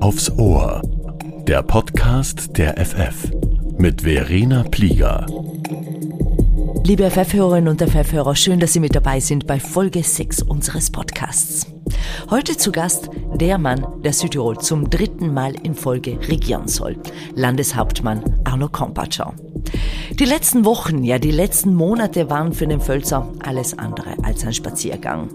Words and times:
Aufs 0.00 0.30
Ohr. 0.38 0.80
Der 1.46 1.62
Podcast 1.62 2.56
der 2.56 2.78
FF 2.82 3.30
mit 3.76 4.02
Verena 4.02 4.62
Plieger. 4.62 5.26
Liebe 6.84 7.10
FF-Hörerinnen 7.10 7.68
und 7.68 7.82
FF-Hörer, 7.82 8.34
schön, 8.34 8.60
dass 8.60 8.72
Sie 8.72 8.80
mit 8.80 8.94
dabei 8.94 9.20
sind 9.20 9.46
bei 9.46 9.60
Folge 9.60 10.02
6 10.02 10.42
unseres 10.42 10.90
Podcasts. 10.90 11.66
Heute 12.30 12.56
zu 12.56 12.72
Gast 12.72 13.10
der 13.34 13.58
Mann, 13.58 13.86
der 14.02 14.14
Südtirol 14.14 14.58
zum 14.58 14.88
dritten 14.88 15.34
Mal 15.34 15.54
in 15.62 15.74
Folge 15.74 16.18
regieren 16.28 16.68
soll. 16.68 16.96
Landeshauptmann 17.34 18.40
Arno 18.44 18.70
Kompatscher. 18.70 19.34
Die 20.18 20.24
letzten 20.24 20.64
Wochen, 20.64 21.04
ja 21.04 21.18
die 21.18 21.30
letzten 21.30 21.74
Monate 21.74 22.30
waren 22.30 22.52
für 22.52 22.66
den 22.66 22.80
Völzer 22.80 23.28
alles 23.40 23.78
andere 23.78 24.14
als 24.22 24.44
ein 24.46 24.54
Spaziergang. 24.54 25.28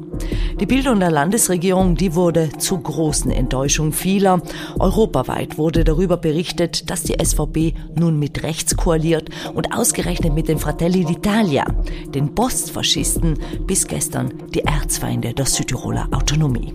Die 0.60 0.66
Bildung 0.66 1.00
der 1.00 1.12
Landesregierung, 1.12 1.96
die 1.96 2.16
wurde 2.16 2.50
zu 2.58 2.80
großen 2.80 3.32
Enttäuschung 3.32 3.94
vieler. 3.94 4.42
Europaweit 4.80 5.58
wurde 5.58 5.84
darüber 5.84 6.18
berichtet, 6.18 6.90
dass 6.90 7.04
die 7.04 7.24
SVP 7.24 7.74
nun 7.96 8.18
mit 8.18 8.44
rechts 8.44 8.76
koaliert 8.76 9.30
und 9.54 9.76
ausgerechnet 9.76 10.34
mit 10.34 10.48
den 10.48 10.58
Fratelli 10.58 11.06
d'Italia, 11.06 11.66
den 12.10 12.34
Postfaschisten, 12.34 13.38
bis 13.68 13.88
gestern 13.88 14.34
die 14.54 14.64
Erzfeinde 14.64 15.34
der 15.34 15.46
Südtiroler 15.46 16.08
Autonomie. 16.12 16.74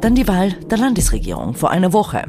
Dann 0.00 0.14
die 0.14 0.28
Wahl 0.28 0.52
der 0.70 0.78
Landesregierung 0.78 1.54
vor 1.54 1.70
einer 1.70 1.92
Woche. 1.92 2.22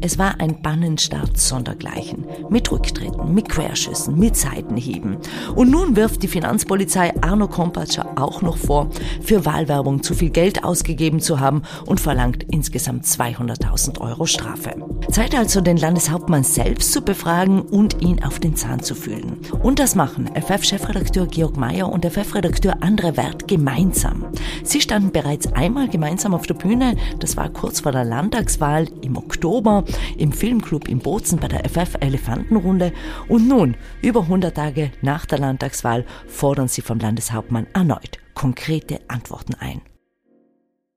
Es 0.00 0.18
war 0.18 0.40
ein 0.40 0.60
Bannenstart 0.60 1.38
sondergleichen. 1.38 2.26
Mit 2.50 2.70
Rücktritten, 2.70 3.32
mit 3.32 3.48
Querschüssen, 3.48 4.18
mit 4.18 4.36
Seitenhieben. 4.36 5.16
Und 5.54 5.70
nun 5.70 5.96
wirft 5.96 6.22
die 6.22 6.28
Finanzpolizei 6.28 7.12
Arno 7.22 7.48
Kompatscher 7.48 8.12
auch 8.16 8.42
noch 8.42 8.56
vor, 8.56 8.90
für 9.22 9.46
Wahlwerbung 9.46 10.02
zu 10.02 10.14
viel 10.14 10.30
Geld 10.30 10.64
ausgegeben 10.64 11.20
zu 11.20 11.40
haben 11.40 11.62
und 11.86 12.00
verlangt 12.00 12.44
insgesamt 12.50 13.04
200.000 13.04 14.00
Euro 14.00 14.26
Strafe. 14.26 14.74
Zeit 15.10 15.34
also, 15.34 15.60
den 15.60 15.76
Landeshauptmann 15.76 16.44
selbst 16.44 16.92
zu 16.92 17.02
befragen 17.02 17.62
und 17.62 18.02
ihn 18.02 18.22
auf 18.22 18.38
den 18.38 18.56
Zahn 18.56 18.82
zu 18.82 18.94
fühlen. 18.94 19.38
Und 19.62 19.78
das 19.78 19.94
machen 19.94 20.30
FF-Chefredakteur 20.34 21.26
Georg 21.26 21.56
Mayer 21.56 21.90
und 21.90 22.04
FF-Redakteur 22.04 22.78
Andre 22.80 23.16
Wert 23.16 23.48
gemeinsam. 23.48 24.26
Sie 24.62 24.80
standen 24.80 25.12
bereits 25.12 25.52
einmal 25.52 25.88
gemeinsam 25.88 26.34
auf 26.34 26.46
der 26.46 26.54
Bühne, 26.54 26.96
das 27.18 27.36
war 27.36 27.48
kurz 27.50 27.80
vor 27.80 27.92
der 27.92 28.04
Landtagswahl 28.04 28.88
im 29.02 29.16
Oktober 29.16 29.84
im 30.18 30.32
Filmclub 30.32 30.88
in 30.88 30.98
Bozen 30.98 31.38
bei 31.38 31.48
der 31.48 31.68
FF 31.68 31.96
Elefantenrunde. 32.00 32.92
Und 33.28 33.48
nun, 33.48 33.76
über 34.02 34.22
100 34.22 34.54
Tage 34.54 34.92
nach 35.02 35.26
der 35.26 35.38
Landtagswahl, 35.38 36.04
fordern 36.26 36.68
sie 36.68 36.82
vom 36.82 36.98
Landeshauptmann 36.98 37.66
erneut 37.72 38.18
konkrete 38.34 39.00
Antworten 39.08 39.54
ein. 39.54 39.80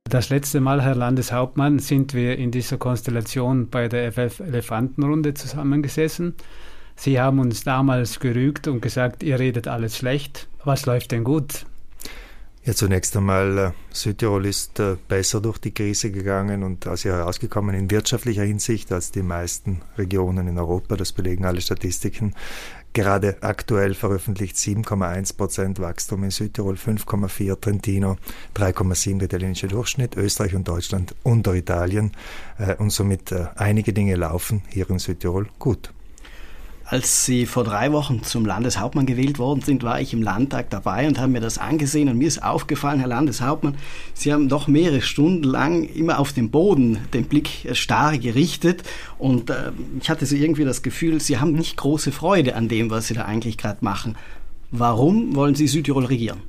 Das 0.04 0.30
letzte 0.30 0.62
Mal, 0.62 0.82
Herr 0.82 0.96
Landeshauptmann, 0.96 1.80
sind 1.80 2.14
wir 2.14 2.38
in 2.38 2.52
dieser 2.52 2.78
Konstellation 2.78 3.70
bei 3.70 3.88
der 3.88 4.12
FF 4.12 4.40
Elefantenrunde 4.40 5.34
zusammengesessen. 5.34 6.36
Sie 6.96 7.20
haben 7.20 7.40
uns 7.40 7.64
damals 7.64 8.20
gerügt 8.20 8.68
und 8.68 8.82
gesagt, 8.82 9.22
ihr 9.22 9.38
redet 9.38 9.68
alles 9.68 9.98
schlecht. 9.98 10.48
Was 10.64 10.86
läuft 10.86 11.12
denn 11.12 11.24
gut? 11.24 11.66
Ja, 12.68 12.74
zunächst 12.74 13.16
einmal, 13.16 13.58
äh, 13.58 13.72
Südtirol 13.94 14.46
ist 14.46 14.78
äh, 14.82 14.98
besser 15.08 15.40
durch 15.40 15.58
die 15.58 15.74
Krise 15.74 16.12
gegangen 16.12 16.64
und 16.64 16.86
also 16.86 17.08
herausgekommen 17.08 17.74
in 17.74 17.90
wirtschaftlicher 17.90 18.44
Hinsicht 18.44 18.92
als 18.92 19.10
die 19.10 19.22
meisten 19.22 19.84
Regionen 19.98 20.50
in 20.50 20.60
Europa. 20.60 20.98
Das 20.98 21.14
belegen 21.14 21.46
alle 21.46 21.62
Statistiken. 21.62 22.36
Gerade 22.92 23.38
aktuell 23.40 23.94
veröffentlicht 23.94 24.58
7,1 24.58 25.38
Prozent 25.38 25.80
Wachstum 25.80 26.26
in 26.26 26.32
Südtirol, 26.32 26.76
5,4 26.76 27.58
Trentino, 27.62 28.18
3,7 28.54 29.20
der 29.20 29.28
italienische 29.28 29.70
Durchschnitt, 29.70 30.18
Österreich 30.18 30.54
und 30.54 30.68
Deutschland 30.68 31.16
unter 31.24 31.56
Italien. 31.56 32.12
Äh, 32.58 32.76
und 32.76 32.90
somit 32.90 33.32
einige 33.56 33.94
Dinge 33.94 34.16
laufen 34.16 34.62
hier 34.68 34.90
in 34.90 35.00
Südtirol 35.00 35.48
gut. 35.58 35.94
Als 36.90 37.26
Sie 37.26 37.46
vor 37.46 37.66
drei 37.66 37.92
Wochen 37.92 38.24
zum 38.24 38.46
Landeshauptmann 38.46 39.06
gewählt 39.06 39.40
worden 39.40 39.60
sind, 39.60 39.84
war 39.84 40.00
ich 40.00 40.14
im 40.14 40.22
Landtag 40.22 40.70
dabei 40.70 41.06
und 41.06 41.20
habe 41.20 41.34
mir 41.34 41.42
das 41.42 41.58
angesehen 41.58 42.08
und 42.08 42.18
mir 42.18 42.30
ist 42.30 42.42
aufgefallen, 42.42 43.00
Herr 43.00 43.10
Landeshauptmann, 43.10 43.76
Sie 44.14 44.32
haben 44.32 44.48
doch 44.48 44.70
mehrere 44.70 45.02
Stunden 45.02 45.44
lang 45.44 45.84
immer 45.84 46.18
auf 46.18 46.32
den 46.32 46.50
Boden 46.50 47.00
den 47.14 47.26
Blick 47.26 47.68
starr 47.74 48.18
gerichtet 48.18 48.84
und 49.18 49.50
äh, 49.50 49.74
ich 50.00 50.10
hatte 50.10 50.26
so 50.26 50.38
irgendwie 50.38 50.64
das 50.64 50.82
Gefühl, 50.82 51.20
Sie 51.20 51.40
haben 51.40 51.52
nicht 51.52 51.76
große 51.76 52.14
Freude 52.14 52.56
an 52.56 52.70
dem, 52.70 52.90
was 52.90 53.08
Sie 53.08 53.16
da 53.16 53.26
eigentlich 53.26 53.58
gerade 53.58 53.84
machen. 53.84 54.16
Warum 54.72 55.36
wollen 55.36 55.56
Sie 55.56 55.68
Südtirol 55.68 56.06
regieren? 56.06 56.40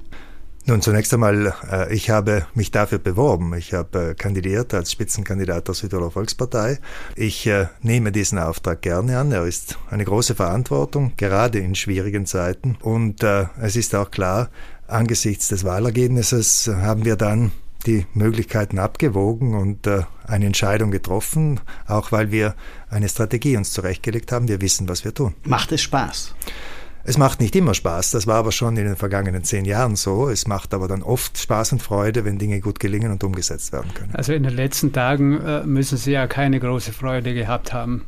Nun, 0.69 0.83
zunächst 0.83 1.15
einmal, 1.15 1.55
äh, 1.73 1.95
ich 1.95 2.11
habe 2.11 2.45
mich 2.53 2.71
dafür 2.71 2.99
beworben. 2.99 3.55
Ich 3.55 3.73
habe 3.73 4.11
äh, 4.11 4.15
kandidiert 4.15 4.75
als 4.75 4.93
Spitzenkandidat 4.93 5.67
der 5.67 5.75
Südtiroler 5.75 6.11
Volkspartei. 6.11 6.79
Ich 7.17 7.47
äh, 7.47 7.69
nehme 7.81 8.13
diesen 8.13 8.39
Auftrag 8.39 8.83
gerne 8.83 9.19
an. 9.19 9.33
Er 9.33 9.47
ist 9.47 9.79
eine 9.89 10.05
große 10.05 10.35
Verantwortung, 10.35 11.15
gerade 11.17 11.59
in 11.59 11.75
schwierigen 11.75 12.27
Zeiten. 12.27 12.77
Und 12.83 13.23
es 13.23 13.77
ist 13.77 13.95
auch 13.95 14.11
klar, 14.11 14.51
angesichts 14.87 15.49
des 15.49 15.65
Wahlergebnisses 15.65 16.71
haben 16.71 17.07
wir 17.07 17.17
dann 17.17 17.53
die 17.87 18.05
Möglichkeiten 18.13 18.79
abgewogen 18.79 19.55
und 19.55 19.89
eine 20.27 20.47
Entscheidung 20.47 20.91
getroffen, 20.91 21.61
auch 21.87 22.13
weil 22.13 22.31
wir 22.31 22.55
eine 22.91 23.09
Strategie 23.09 23.57
uns 23.57 23.73
zurechtgelegt 23.73 24.33
haben. 24.33 24.49
Wir 24.49 24.61
wissen, 24.61 24.87
was 24.87 25.05
wir 25.05 25.15
tun. 25.15 25.35
Macht 25.45 25.73
es 25.73 25.81
Spaß? 25.81 26.35
Es 27.09 27.17
macht 27.17 27.41
nicht 27.41 27.57
immer 27.57 27.73
Spaß, 27.73 28.11
das 28.11 28.27
war 28.27 28.35
aber 28.35 28.53
schon 28.53 28.77
in 28.77 28.85
den 28.85 28.95
vergangenen 28.95 29.43
zehn 29.43 29.65
Jahren 29.65 29.97
so. 29.97 30.29
Es 30.29 30.47
macht 30.47 30.75
aber 30.75 30.89
dann 30.89 31.03
oft 31.03 31.39
Spaß 31.39 31.73
und 31.73 31.83
Freude, 31.83 32.27
wenn 32.27 32.39
Dinge 32.39 32.61
gut 32.61 32.79
gelingen 32.81 33.11
und 33.11 33.25
umgesetzt 33.25 33.73
werden 33.73 33.95
können. 33.95 34.15
Also 34.15 34.35
in 34.35 34.43
den 34.43 34.53
letzten 34.53 34.93
Tagen 34.93 35.41
äh, 35.41 35.65
müssen 35.65 35.97
Sie 35.97 36.13
ja 36.13 36.27
keine 36.27 36.61
große 36.61 36.93
Freude 36.93 37.33
gehabt 37.33 37.73
haben. 37.73 38.05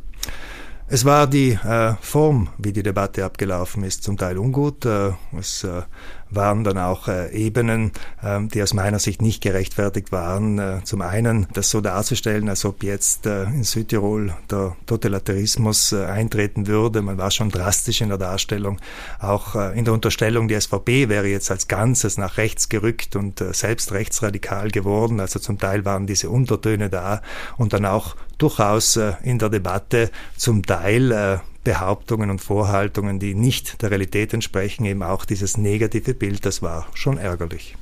Es 0.86 1.06
war 1.06 1.26
die 1.26 1.52
äh, 1.52 1.94
Form, 2.02 2.50
wie 2.58 2.74
die 2.74 2.82
Debatte 2.82 3.24
abgelaufen 3.24 3.84
ist, 3.84 4.02
zum 4.02 4.18
Teil 4.18 4.36
ungut. 4.36 4.84
Äh, 4.84 5.12
es 5.38 5.64
äh, 5.64 5.80
waren 6.30 6.64
dann 6.64 6.78
auch 6.78 7.08
äh, 7.08 7.30
Ebenen, 7.32 7.92
äh, 8.22 8.40
die 8.46 8.62
aus 8.62 8.74
meiner 8.74 8.98
Sicht 8.98 9.22
nicht 9.22 9.42
gerechtfertigt 9.42 10.12
waren. 10.12 10.58
Äh, 10.58 10.80
zum 10.84 11.02
einen 11.02 11.46
das 11.52 11.70
so 11.70 11.80
darzustellen, 11.80 12.48
als 12.48 12.64
ob 12.64 12.82
jetzt 12.82 13.26
äh, 13.26 13.44
in 13.44 13.64
Südtirol 13.64 14.34
der 14.50 14.76
Totalitarismus 14.86 15.92
äh, 15.92 16.04
eintreten 16.04 16.66
würde. 16.66 17.02
Man 17.02 17.18
war 17.18 17.30
schon 17.30 17.50
drastisch 17.50 18.00
in 18.00 18.08
der 18.08 18.18
Darstellung. 18.18 18.80
Auch 19.18 19.54
äh, 19.54 19.78
in 19.78 19.84
der 19.84 19.94
Unterstellung, 19.94 20.48
die 20.48 20.60
SVP 20.60 21.08
wäre 21.08 21.26
jetzt 21.26 21.50
als 21.50 21.68
Ganzes 21.68 22.18
nach 22.18 22.36
rechts 22.36 22.68
gerückt 22.68 23.16
und 23.16 23.40
äh, 23.40 23.52
selbst 23.52 23.92
rechtsradikal 23.92 24.70
geworden. 24.70 25.20
Also 25.20 25.38
zum 25.38 25.58
Teil 25.58 25.84
waren 25.84 26.06
diese 26.06 26.30
Untertöne 26.30 26.88
da 26.88 27.22
und 27.56 27.72
dann 27.72 27.84
auch 27.84 28.16
durchaus 28.42 28.96
äh, 28.96 29.12
in 29.22 29.38
der 29.38 29.48
Debatte 29.48 30.10
zum 30.36 30.64
Teil 30.64 31.12
äh, 31.12 31.38
Behauptungen 31.64 32.30
und 32.30 32.40
Vorhaltungen, 32.40 33.18
die 33.18 33.34
nicht 33.34 33.82
der 33.82 33.90
Realität 33.90 34.32
entsprechen, 34.32 34.84
eben 34.86 35.02
auch 35.02 35.24
dieses 35.24 35.56
negative 35.56 36.14
Bild, 36.14 36.46
das 36.46 36.62
war 36.62 36.86
schon 36.94 37.18
ärgerlich. 37.18 37.76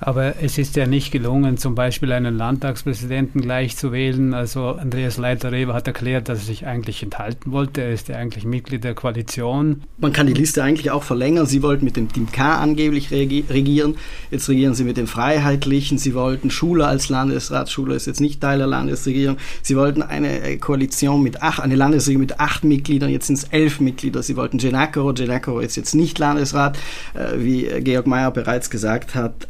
Aber 0.00 0.42
es 0.42 0.58
ist 0.58 0.76
ja 0.76 0.86
nicht 0.86 1.12
gelungen, 1.12 1.56
zum 1.56 1.74
Beispiel 1.74 2.12
einen 2.12 2.36
Landtagspräsidenten 2.36 3.40
gleich 3.40 3.76
zu 3.76 3.92
wählen. 3.92 4.34
Also 4.34 4.70
Andreas 4.70 5.16
Leiter-Reber 5.16 5.72
hat 5.72 5.86
erklärt, 5.86 6.28
dass 6.28 6.40
er 6.40 6.44
sich 6.44 6.66
eigentlich 6.66 7.02
enthalten 7.02 7.52
wollte. 7.52 7.80
Er 7.80 7.92
ist 7.92 8.08
ja 8.08 8.16
eigentlich 8.16 8.44
Mitglied 8.44 8.84
der 8.84 8.94
Koalition. 8.94 9.82
Man 9.98 10.12
kann 10.12 10.26
die 10.26 10.34
Liste 10.34 10.62
eigentlich 10.62 10.90
auch 10.90 11.04
verlängern. 11.04 11.46
Sie 11.46 11.62
wollten 11.62 11.84
mit 11.84 11.96
dem 11.96 12.12
Team 12.12 12.30
K 12.30 12.58
angeblich 12.58 13.12
regieren. 13.12 13.96
Jetzt 14.30 14.48
regieren 14.48 14.74
Sie 14.74 14.84
mit 14.84 14.96
den 14.96 15.06
Freiheitlichen. 15.06 15.96
Sie 15.96 16.14
wollten 16.14 16.50
Schuler 16.50 16.88
als 16.88 17.08
Landesrat. 17.08 17.70
Schuler 17.70 17.94
ist 17.94 18.06
jetzt 18.06 18.20
nicht 18.20 18.40
Teil 18.40 18.58
der 18.58 18.66
Landesregierung. 18.66 19.38
Sie 19.62 19.76
wollten 19.76 20.02
eine 20.02 20.40
äh, 20.40 20.56
Koalition 20.58 21.22
mit 21.22 21.40
acht, 21.40 21.60
eine 21.60 21.76
Landesregierung 21.76 22.22
mit 22.22 22.40
acht 22.40 22.64
Mitgliedern. 22.64 23.10
Jetzt 23.10 23.28
sind 23.28 23.38
es 23.38 23.44
elf 23.44 23.80
Mitglieder. 23.80 24.22
Sie 24.22 24.36
wollten 24.36 24.58
Genakoro. 24.58 25.14
Genakoro 25.14 25.60
ist 25.60 25.76
jetzt 25.76 25.94
nicht 25.94 26.18
Landesrat, 26.18 26.76
äh, 27.14 27.38
wie 27.38 27.68
Georg 27.80 28.06
Mayer 28.06 28.32
bereits 28.32 28.70
gesagt 28.70 29.14
hat. 29.14 29.48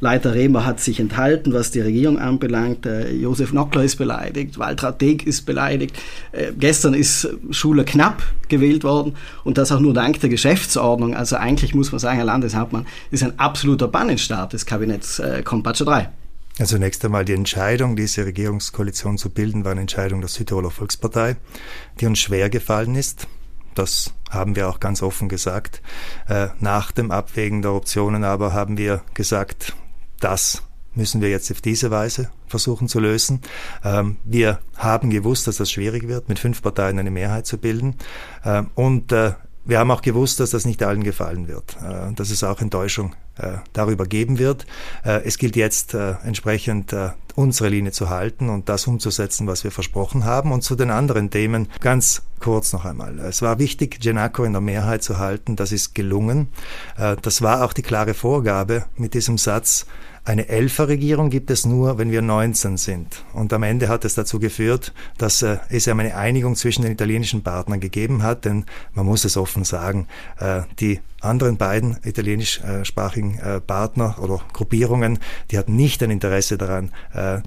Leiter 0.00 0.34
Rehmer 0.34 0.64
hat 0.64 0.80
sich 0.80 1.00
enthalten, 1.00 1.52
was 1.52 1.70
die 1.70 1.80
Regierung 1.80 2.18
anbelangt. 2.18 2.86
Äh, 2.86 3.12
Josef 3.12 3.52
Nockler 3.52 3.84
ist 3.84 3.96
beleidigt, 3.96 4.58
Waltraud 4.58 5.00
Deeg 5.00 5.26
ist 5.26 5.42
beleidigt. 5.46 5.96
Äh, 6.32 6.52
gestern 6.58 6.94
ist 6.94 7.28
Schuler 7.50 7.84
knapp 7.84 8.22
gewählt 8.48 8.84
worden 8.84 9.14
und 9.44 9.58
das 9.58 9.72
auch 9.72 9.80
nur 9.80 9.94
dank 9.94 10.20
der 10.20 10.30
Geschäftsordnung. 10.30 11.14
Also 11.14 11.36
eigentlich 11.36 11.74
muss 11.74 11.92
man 11.92 11.98
sagen, 11.98 12.16
Herr 12.16 12.24
Landeshauptmann, 12.24 12.86
ist 13.10 13.22
ein 13.22 13.38
absoluter 13.38 13.88
Bannenstart 13.88 14.52
des 14.52 14.66
Kabinetts 14.66 15.18
äh, 15.18 15.42
Kompatscher 15.42 15.84
3. 15.84 16.08
Also 16.58 16.76
zunächst 16.76 17.04
einmal 17.04 17.24
die 17.24 17.34
Entscheidung, 17.34 17.96
diese 17.96 18.24
Regierungskoalition 18.24 19.18
zu 19.18 19.28
bilden, 19.28 19.64
war 19.64 19.72
eine 19.72 19.82
Entscheidung 19.82 20.20
der 20.20 20.28
Südtiroler 20.28 20.70
Volkspartei, 20.70 21.36
die 22.00 22.06
uns 22.06 22.18
schwer 22.18 22.48
gefallen 22.48 22.94
ist. 22.94 23.26
Das 23.76 24.14
haben 24.30 24.56
wir 24.56 24.68
auch 24.68 24.80
ganz 24.80 25.02
offen 25.02 25.28
gesagt. 25.28 25.82
Äh, 26.28 26.48
nach 26.60 26.90
dem 26.90 27.10
Abwägen 27.10 27.62
der 27.62 27.72
Optionen 27.72 28.24
aber 28.24 28.52
haben 28.52 28.76
wir 28.76 29.02
gesagt, 29.14 29.74
das 30.18 30.62
müssen 30.94 31.20
wir 31.20 31.28
jetzt 31.28 31.50
auf 31.52 31.60
diese 31.60 31.90
Weise 31.90 32.30
versuchen 32.48 32.88
zu 32.88 33.00
lösen. 33.00 33.42
Ähm, 33.84 34.16
wir 34.24 34.60
haben 34.76 35.10
gewusst, 35.10 35.46
dass 35.46 35.58
das 35.58 35.70
schwierig 35.70 36.08
wird, 36.08 36.28
mit 36.28 36.38
fünf 36.38 36.62
Parteien 36.62 36.98
eine 36.98 37.10
Mehrheit 37.10 37.46
zu 37.46 37.58
bilden. 37.58 37.96
Ähm, 38.44 38.70
und 38.74 39.12
äh, 39.12 39.32
wir 39.66 39.78
haben 39.80 39.90
auch 39.90 40.02
gewusst, 40.02 40.40
dass 40.40 40.50
das 40.50 40.64
nicht 40.64 40.82
allen 40.82 41.02
gefallen 41.02 41.48
wird, 41.48 41.76
äh, 41.82 42.12
dass 42.14 42.30
es 42.30 42.44
auch 42.44 42.60
Enttäuschung 42.60 43.14
äh, 43.36 43.58
darüber 43.72 44.06
geben 44.06 44.38
wird. 44.38 44.64
Äh, 45.04 45.22
es 45.24 45.38
gilt 45.38 45.56
jetzt 45.56 45.94
entsprechend 45.94 46.94
unsere 47.34 47.68
Linie 47.68 47.92
zu 47.92 48.08
halten 48.08 48.48
und 48.48 48.68
das 48.68 48.86
umzusetzen, 48.86 49.46
was 49.46 49.64
wir 49.64 49.70
versprochen 49.70 50.24
haben. 50.24 50.52
Und 50.52 50.62
zu 50.62 50.74
den 50.76 50.90
anderen 50.90 51.30
Themen 51.30 51.68
ganz 51.80 52.22
kurz 52.40 52.72
noch 52.72 52.84
einmal. 52.84 53.18
Es 53.18 53.42
war 53.42 53.58
wichtig, 53.58 54.00
Genako 54.00 54.44
in 54.44 54.52
der 54.52 54.60
Mehrheit 54.60 55.02
zu 55.02 55.18
halten. 55.18 55.56
Das 55.56 55.72
ist 55.72 55.94
gelungen. 55.94 56.48
Das 56.96 57.42
war 57.42 57.64
auch 57.64 57.72
die 57.72 57.82
klare 57.82 58.14
Vorgabe 58.14 58.84
mit 58.96 59.14
diesem 59.14 59.38
Satz, 59.38 59.86
eine 60.26 60.48
Elferregierung 60.48 61.30
gibt 61.30 61.52
es 61.52 61.64
nur, 61.66 61.98
wenn 61.98 62.10
wir 62.10 62.20
19 62.20 62.76
sind. 62.78 63.24
Und 63.32 63.52
am 63.52 63.62
Ende 63.62 63.88
hat 63.88 64.04
es 64.04 64.16
dazu 64.16 64.40
geführt, 64.40 64.92
dass 65.18 65.40
äh, 65.42 65.58
es 65.68 65.86
eine 65.86 66.16
Einigung 66.16 66.56
zwischen 66.56 66.82
den 66.82 66.90
italienischen 66.90 67.44
Partnern 67.44 67.78
gegeben 67.78 68.24
hat, 68.24 68.44
denn 68.44 68.64
man 68.92 69.06
muss 69.06 69.24
es 69.24 69.36
offen 69.36 69.62
sagen, 69.62 70.08
äh, 70.40 70.62
die 70.80 71.00
anderen 71.20 71.56
beiden 71.56 71.98
italienischsprachigen 72.02 73.38
äh, 73.38 73.60
Partner 73.60 74.16
oder 74.20 74.40
Gruppierungen, 74.52 75.20
die 75.52 75.58
hatten 75.58 75.76
nicht 75.76 76.02
ein 76.02 76.10
Interesse 76.10 76.58
daran, 76.58 76.92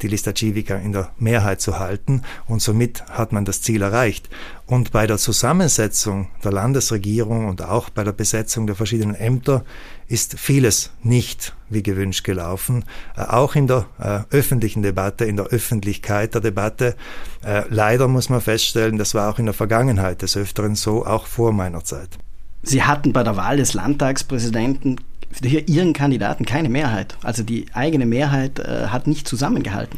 die 0.02 0.08
Lista 0.08 0.34
Civica 0.34 0.76
in 0.76 0.92
der 0.92 1.12
Mehrheit 1.18 1.62
zu 1.62 1.80
halten 1.80 2.24
und 2.48 2.62
somit 2.62 3.06
hat 3.08 3.32
man 3.32 3.46
das 3.46 3.62
Ziel 3.62 3.82
erreicht. 3.82 4.30
Und 4.70 4.92
bei 4.92 5.08
der 5.08 5.18
Zusammensetzung 5.18 6.28
der 6.44 6.52
Landesregierung 6.52 7.48
und 7.48 7.64
auch 7.64 7.90
bei 7.90 8.04
der 8.04 8.12
Besetzung 8.12 8.68
der 8.68 8.76
verschiedenen 8.76 9.16
Ämter 9.16 9.66
ist 10.08 10.40
vieles 10.40 10.92
nicht 11.02 11.56
wie 11.70 11.82
gewünscht 11.82 12.24
gelaufen, 12.24 12.86
äh, 13.18 13.22
auch 13.22 13.56
in 13.56 13.66
der 13.66 13.88
äh, 13.98 14.20
öffentlichen 14.30 14.84
Debatte, 14.84 15.26
in 15.26 15.38
der 15.38 15.48
Öffentlichkeit 15.48 16.36
der 16.36 16.42
Debatte. 16.42 16.96
Äh, 17.44 17.64
leider 17.70 18.08
muss 18.08 18.30
man 18.30 18.42
feststellen, 18.42 19.00
das 19.00 19.16
war 19.16 19.34
auch 19.34 19.40
in 19.40 19.46
der 19.46 19.56
Vergangenheit 19.56 20.22
des 20.22 20.38
Öfteren 20.38 20.76
so, 20.76 21.04
auch 21.04 21.26
vor 21.26 21.52
meiner 21.52 21.84
Zeit. 21.84 22.20
Sie 22.62 22.84
hatten 22.84 23.12
bei 23.12 23.24
der 23.24 23.36
Wahl 23.38 23.58
des 23.58 23.74
Landtagspräsidenten 23.74 24.98
für 25.32 25.48
Ihren 25.48 25.94
Kandidaten 25.94 26.46
keine 26.46 26.70
Mehrheit. 26.70 27.18
Also 27.24 27.42
die 27.42 27.66
eigene 27.74 28.06
Mehrheit 28.06 28.60
äh, 28.60 28.86
hat 28.90 29.08
nicht 29.08 29.28
zusammengehalten. 29.28 29.98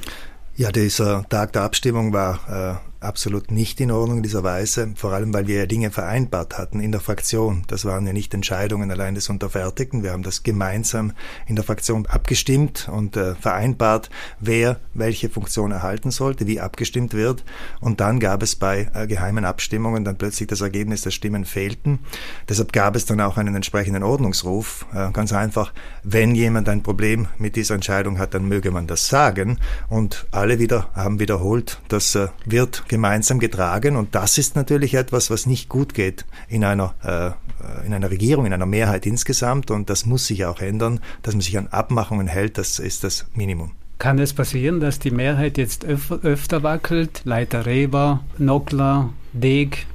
Ja, 0.56 0.72
dieser 0.72 1.28
Tag 1.28 1.52
der 1.52 1.64
Abstimmung 1.64 2.14
war 2.14 2.80
äh, 2.80 2.91
absolut 3.02 3.50
nicht 3.50 3.82
in 3.82 3.92
Ordnung 3.92 4.18
in 4.18 4.24
dieser 4.24 4.44
Weise, 4.44 4.94
vor 4.96 5.12
allem 5.12 5.34
weil 5.34 5.48
wir 5.48 5.58
ja 5.58 5.66
Dinge 5.66 5.90
vereinbart 5.90 6.58
hatten 6.58 6.80
in 6.80 6.92
der 6.92 7.02
Fraktion. 7.02 7.64
Das 7.68 7.84
waren 7.84 8.06
ja 8.06 8.14
nicht 8.14 8.34
Entscheidungen 8.34 8.92
allein 8.92 9.16
des 9.16 9.28
Unterfertigten. 9.28 10.04
Wir 10.04 10.12
haben 10.12 10.24
das 10.24 10.44
gemeinsam 10.44 11.14
in 11.48 11.56
der 11.56 11.66
Fraktion 11.66 12.06
abgestimmt 12.06 12.90
und 12.92 13.18
äh, 13.18 13.34
vereinbart, 13.36 14.10
wer 14.40 14.80
welche 14.94 15.30
Funktion 15.30 15.72
erhalten 15.72 16.12
sollte, 16.12 16.46
wie 16.46 16.60
abgestimmt 16.60 17.14
wird. 17.14 17.44
Und 17.80 18.00
dann 18.00 18.20
gab 18.20 18.44
es 18.44 18.56
bei 18.56 18.90
äh, 18.94 19.08
geheimen 19.08 19.46
Abstimmungen 19.46 20.06
dann 20.06 20.18
plötzlich 20.18 20.48
das 20.48 20.62
Ergebnis, 20.62 21.02
dass 21.02 21.16
Stimmen 21.16 21.46
fehlten. 21.46 22.00
Deshalb 22.48 22.72
gab 22.72 22.96
es 22.96 23.06
dann 23.06 23.20
auch 23.20 23.38
einen 23.38 23.56
entsprechenden 23.56 24.04
Ordnungsruf. 24.04 24.86
Äh, 24.94 25.12
ganz 25.12 25.34
einfach, 25.34 25.74
wenn 26.04 26.36
jemand 26.36 26.70
ein 26.70 26.84
Problem 26.84 27.28
mit 27.40 27.56
dieser 27.56 27.74
Entscheidung 27.76 28.20
hat, 28.20 28.36
dann 28.36 28.48
möge 28.48 28.70
man 28.70 28.86
das 28.86 29.08
sagen. 29.08 29.58
Und 29.90 30.28
alle 30.30 30.60
wieder 30.60 30.90
haben 30.94 31.20
wiederholt, 31.20 31.82
das 31.88 32.14
äh, 32.14 32.28
wird 32.46 32.84
gemeinsam 32.92 33.40
getragen. 33.40 33.96
Und 33.96 34.14
das 34.16 34.38
ist 34.38 34.56
natürlich 34.56 34.94
etwas, 34.94 35.32
was 35.32 35.46
nicht 35.46 35.70
gut 35.70 35.94
geht 35.94 36.26
in 36.50 36.64
einer, 36.64 36.94
äh, 37.04 37.86
in 37.86 37.94
einer 37.94 38.12
Regierung, 38.12 38.46
in 38.46 38.54
einer 38.54 38.66
Mehrheit 38.66 39.06
insgesamt. 39.06 39.72
Und 39.72 39.90
das 39.90 40.06
muss 40.06 40.28
sich 40.28 40.46
auch 40.46 40.60
ändern, 40.60 41.00
dass 41.24 41.34
man 41.34 41.42
sich 41.42 41.58
an 41.58 41.68
Abmachungen 41.68 42.28
hält. 42.28 42.58
Das 42.58 42.80
ist 42.80 43.04
das 43.04 43.26
Minimum. 43.34 43.72
Kann 43.98 44.20
es 44.20 44.34
passieren, 44.34 44.80
dass 44.82 45.00
die 45.00 45.12
Mehrheit 45.12 45.58
jetzt 45.58 45.86
öf 45.86 46.12
öfter 46.12 46.64
wackelt? 46.64 47.22
Leiter 47.24 47.66
Reber, 47.66 48.26
Nockler, 48.38 49.12
Deg, 49.32 49.86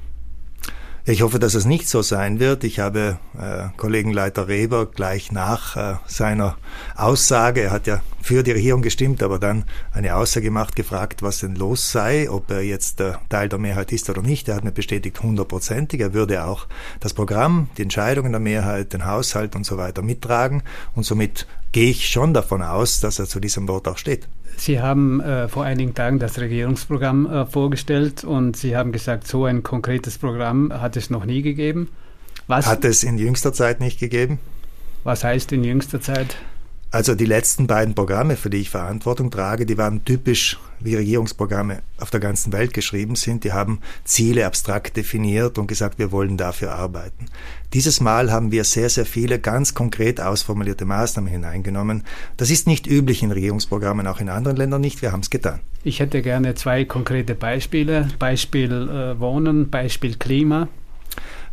ich 1.13 1.23
hoffe, 1.23 1.39
dass 1.39 1.55
es 1.55 1.67
nicht 1.67 1.89
so 1.89 2.03
sein 2.03 2.41
wird. 2.41 2.65
Ich 2.65 2.81
habe 2.81 3.19
äh, 3.39 3.69
Kollegen 3.77 4.13
Leiter 4.13 4.49
Reber 4.49 4.87
gleich 4.87 5.31
nach 5.31 5.77
äh, 5.77 5.95
seiner 6.07 6.57
Aussage, 6.97 7.63
er 7.63 7.71
hat 7.71 7.87
ja 7.87 8.01
für 8.21 8.43
die 8.43 8.51
Regierung 8.51 8.83
gestimmt, 8.83 9.23
aber 9.23 9.39
dann 9.39 9.65
eine 9.93 10.17
Aussage 10.17 10.47
gemacht, 10.47 10.75
gefragt, 10.75 11.23
was 11.23 11.39
denn 11.39 11.55
los 11.55 11.93
sei, 11.93 12.29
ob 12.29 12.51
er 12.51 12.63
jetzt 12.63 13.01
äh, 13.01 13.13
Teil 13.29 13.49
der 13.49 13.61
Mehrheit 13.61 13.93
ist 13.93 14.11
oder 14.11 14.21
nicht. 14.21 14.49
Er 14.49 14.57
hat 14.57 14.65
mir 14.65 14.73
bestätigt, 14.73 15.23
hundertprozentig. 15.23 16.01
Er 16.01 16.13
würde 16.13 16.45
auch 16.45 16.67
das 16.99 17.15
Programm, 17.15 17.69
die 17.79 17.83
Entscheidungen 17.83 18.33
der 18.33 18.41
Mehrheit, 18.41 18.93
den 18.93 19.07
Haushalt 19.07 19.55
und 19.55 19.65
so 19.65 19.79
weiter 19.79 20.03
mittragen. 20.03 20.65
Und 20.97 21.05
somit 21.05 21.47
gehe 21.77 21.91
ich 21.91 22.09
schon 22.09 22.33
davon 22.33 22.63
aus, 22.63 23.01
dass 23.01 23.19
er 23.19 23.27
zu 23.27 23.39
diesem 23.39 23.69
Wort 23.69 23.87
auch 23.87 23.99
steht. 23.99 24.27
Sie 24.57 24.81
haben 24.81 25.21
äh, 25.21 25.47
vor 25.47 25.63
einigen 25.65 25.93
Tagen 25.93 26.19
das 26.19 26.39
Regierungsprogramm 26.39 27.27
äh, 27.27 27.45
vorgestellt 27.45 28.25
und 28.25 28.57
Sie 28.57 28.75
haben 28.75 28.93
gesagt, 28.93 29.27
so 29.29 29.45
ein 29.45 29.63
konkretes 29.63 30.17
Programm 30.17 30.73
hat 30.73 30.97
es 30.97 31.11
noch 31.11 31.27
nie 31.27 31.43
gegeben. 31.43 31.91
Was, 32.47 32.67
hat 32.67 32.87
es 32.87 33.03
in 33.03 33.19
jüngster 33.19 33.53
Zeit 33.53 33.81
nicht 33.81 34.01
gegeben? 34.01 34.39
Was 35.05 35.23
heißt 35.23 35.53
in 35.53 35.65
jüngster 35.65 36.01
Zeit? 36.01 36.37
Also 36.97 37.15
die 37.15 37.27
letzten 37.27 37.67
beiden 37.67 37.95
Programme, 37.95 38.37
für 38.37 38.49
die 38.49 38.57
ich 38.57 38.71
Verantwortung 38.71 39.31
trage, 39.31 39.67
die 39.67 39.77
waren 39.77 40.07
typisch, 40.07 40.59
wie 40.81 40.95
Regierungsprogramme 40.95 41.83
auf 41.99 42.09
der 42.09 42.21
ganzen 42.21 42.55
Welt 42.55 42.73
geschrieben 42.73 43.17
sind. 43.17 43.45
Die 43.45 43.53
haben 43.53 43.81
Ziele 44.05 44.47
abstrakt 44.47 44.97
definiert 44.97 45.59
und 45.59 45.67
gesagt, 45.67 45.99
wir 45.99 46.11
wollen 46.11 46.39
dafür 46.39 46.73
arbeiten. 46.73 47.27
Dieses 47.75 48.01
Mal 48.01 48.33
haben 48.33 48.51
wir 48.51 48.65
sehr, 48.65 48.89
sehr 48.89 49.05
viele 49.05 49.39
ganz 49.39 49.75
konkret 49.75 50.23
ausformulierte 50.23 50.87
Maßnahmen 50.87 51.31
hineingenommen. 51.31 52.03
Das 52.39 52.49
ist 52.49 52.67
nicht 52.67 52.87
üblich 52.87 53.23
in 53.23 53.31
Regierungsprogrammen, 53.31 54.07
auch 54.07 54.21
in 54.21 54.31
anderen 54.31 54.57
Ländern 54.57 54.81
nicht. 54.81 55.03
Wir 55.03 55.13
haben 55.13 55.21
es 55.21 55.29
getan. 55.29 55.61
Ich 55.85 56.01
hätte 56.01 56.23
gerne 56.23 56.55
zwei 56.55 56.87
konkrete 56.87 57.35
Beispiele. 57.35 58.09
Beispiel 58.19 58.73
äh, 58.73 59.21
Wohnen, 59.21 59.69
Beispiel 59.69 60.15
Klima. 60.15 60.69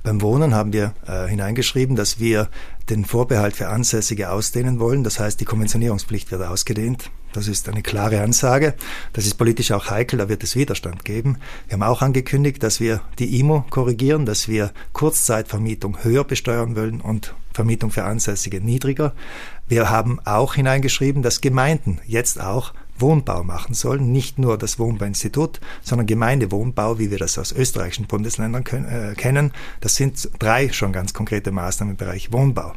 Beim 0.04 0.22
Wohnen 0.22 0.54
haben 0.54 0.74
wir 0.74 0.94
äh, 1.08 1.28
hineingeschrieben, 1.28 1.96
dass 1.96 2.20
wir 2.20 2.50
den 2.90 3.06
Vorbehalt 3.06 3.56
für 3.56 3.70
Ansässige 3.70 4.32
ausdehnen 4.32 4.80
wollen. 4.80 5.06
Das 5.06 5.18
heißt, 5.18 5.40
die 5.40 5.46
Konventionierungspflicht 5.46 6.30
wird 6.30 6.44
ausgedehnt. 6.44 7.10
Das 7.32 7.48
ist 7.48 7.70
eine 7.70 7.82
klare 7.82 8.22
Ansage. 8.22 8.76
Das 9.14 9.26
ist 9.26 9.36
politisch 9.36 9.72
auch 9.72 9.90
heikel, 9.90 10.20
da 10.20 10.28
wird 10.28 10.44
es 10.44 10.58
Widerstand 10.58 11.06
geben. 11.06 11.38
Wir 11.68 11.76
haben 11.76 11.84
auch 11.84 12.02
angekündigt, 12.02 12.62
dass 12.62 12.82
wir 12.82 13.00
die 13.18 13.40
IMO 13.40 13.66
korrigieren, 13.70 14.26
dass 14.26 14.50
wir 14.50 14.72
Kurzzeitvermietung 14.92 16.04
höher 16.04 16.26
besteuern 16.26 16.76
wollen 16.76 17.00
und 17.00 17.34
Vermietung 17.54 17.90
für 17.90 18.04
Ansässige 18.04 18.60
niedriger. 18.60 19.14
Wir 19.70 19.90
haben 19.90 20.20
auch 20.26 20.56
hineingeschrieben, 20.56 21.24
dass 21.24 21.40
Gemeinden 21.40 22.00
jetzt 22.06 22.42
auch 22.42 22.74
Wohnbau 22.98 23.44
machen 23.44 23.74
sollen, 23.74 24.12
nicht 24.12 24.40
nur 24.40 24.58
das 24.58 24.80
Wohnbauinstitut, 24.80 25.60
sondern 25.82 26.08
Gemeindewohnbau, 26.08 27.00
wie 27.00 27.12
wir 27.12 27.18
das 27.18 27.38
aus 27.38 27.52
österreichischen 27.52 28.06
Bundesländern 28.06 28.64
können, 28.64 28.86
äh, 28.86 29.16
kennen. 29.16 29.52
Das 29.82 29.96
sind 29.96 30.30
drei 30.40 30.72
schon 30.72 30.94
ganz 30.94 31.14
konkrete 31.14 31.52
Maßnahmen 31.52 31.94
im 31.94 31.98
Bereich 31.98 32.32
Wohnbau. 32.32 32.74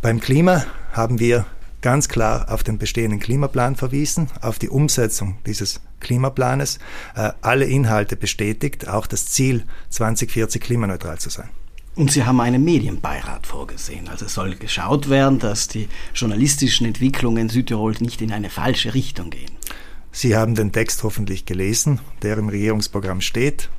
Beim 0.00 0.20
Klima 0.20 0.64
haben 0.92 1.20
wir 1.20 1.46
ganz 1.80 2.08
klar 2.08 2.46
auf 2.48 2.62
den 2.62 2.78
bestehenden 2.78 3.20
Klimaplan 3.20 3.76
verwiesen, 3.76 4.28
auf 4.40 4.58
die 4.58 4.68
Umsetzung 4.68 5.36
dieses 5.46 5.80
Klimaplanes, 6.00 6.78
äh, 7.14 7.32
alle 7.42 7.66
Inhalte 7.66 8.16
bestätigt, 8.16 8.88
auch 8.88 9.06
das 9.06 9.26
Ziel 9.26 9.64
2040 9.90 10.62
klimaneutral 10.62 11.18
zu 11.18 11.30
sein. 11.30 11.48
Und 11.94 12.10
Sie 12.10 12.24
haben 12.24 12.40
einen 12.40 12.64
Medienbeirat 12.64 13.46
vorgesehen. 13.46 14.08
Also 14.08 14.24
es 14.24 14.34
soll 14.34 14.54
geschaut 14.54 15.10
werden, 15.10 15.38
dass 15.38 15.68
die 15.68 15.88
journalistischen 16.14 16.86
Entwicklungen 16.86 17.50
Südtirol 17.50 17.94
nicht 18.00 18.22
in 18.22 18.32
eine 18.32 18.48
falsche 18.48 18.94
Richtung 18.94 19.30
gehen. 19.30 19.50
Sie 20.14 20.36
haben 20.36 20.54
den 20.54 20.72
Text 20.72 21.02
hoffentlich 21.04 21.46
gelesen, 21.46 22.00
der 22.20 22.36
im 22.36 22.50
Regierungsprogramm 22.50 23.22
steht. 23.22 23.70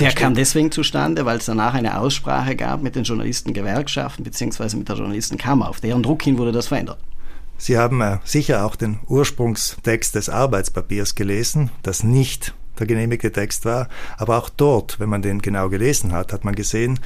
Der 0.00 0.12
kam 0.12 0.34
deswegen 0.34 0.72
zustande, 0.72 1.24
weil 1.24 1.38
es 1.38 1.46
danach 1.46 1.74
eine 1.74 1.98
Aussprache 2.00 2.56
gab 2.56 2.82
mit 2.82 2.96
den 2.96 3.04
Journalistengewerkschaften 3.04 4.24
bzw. 4.24 4.76
mit 4.76 4.88
der 4.88 4.96
Journalistenkammer. 4.96 5.68
Auf 5.68 5.80
deren 5.80 6.02
Druck 6.02 6.22
hin 6.22 6.38
wurde 6.38 6.50
das 6.50 6.68
verändert. 6.68 6.98
Sie 7.58 7.78
haben 7.78 8.00
äh, 8.00 8.18
sicher 8.24 8.66
auch 8.66 8.76
den 8.76 8.98
Ursprungstext 9.06 10.14
des 10.14 10.28
Arbeitspapiers 10.28 11.14
gelesen, 11.14 11.70
das 11.82 12.02
nicht 12.02 12.52
der 12.78 12.86
genehmigte 12.86 13.32
Text 13.32 13.64
war. 13.64 13.88
Aber 14.18 14.38
auch 14.38 14.50
dort, 14.50 15.00
wenn 15.00 15.08
man 15.08 15.22
den 15.22 15.40
genau 15.40 15.68
gelesen 15.68 16.12
hat, 16.12 16.32
hat 16.32 16.44
man 16.44 16.54
gesehen, 16.54 16.98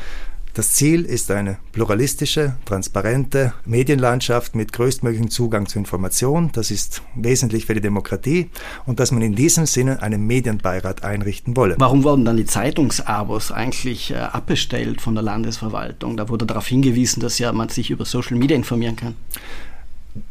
das 0.55 0.73
Ziel 0.73 1.05
ist 1.05 1.31
eine 1.31 1.59
pluralistische, 1.73 2.57
transparente 2.65 3.53
Medienlandschaft 3.65 4.55
mit 4.55 4.73
größtmöglichen 4.73 5.31
Zugang 5.31 5.67
zu 5.67 5.79
Information. 5.79 6.51
Das 6.53 6.71
ist 6.71 7.03
wesentlich 7.15 7.67
für 7.67 7.75
die 7.75 7.81
Demokratie 7.81 8.51
und 8.87 9.01
dass 9.01 9.13
man 9.13 9.23
in 9.23 9.35
diesem 9.35 9.67
Sinne 9.67 10.03
einen 10.03 10.27
Medienbeirat 10.27 11.05
einrichten 11.05 11.57
wolle. 11.57 11.77
Warum 11.79 12.03
wurden 12.05 12.25
dann 12.25 12.37
die 12.37 12.47
Zeitungsabos 12.47 13.53
eigentlich 13.53 14.11
äh, 14.11 14.17
abbestellt 14.17 15.01
von 15.01 15.15
der 15.15 15.23
Landesverwaltung? 15.23 16.17
Da 16.17 16.29
wurde 16.29 16.47
darauf 16.47 16.67
hingewiesen, 16.67 17.21
dass 17.21 17.39
ja 17.39 17.53
man 17.53 17.69
sich 17.69 17.91
über 17.91 18.05
Social 18.05 18.37
Media 18.37 18.57
informieren 18.57 18.97
kann 18.97 19.15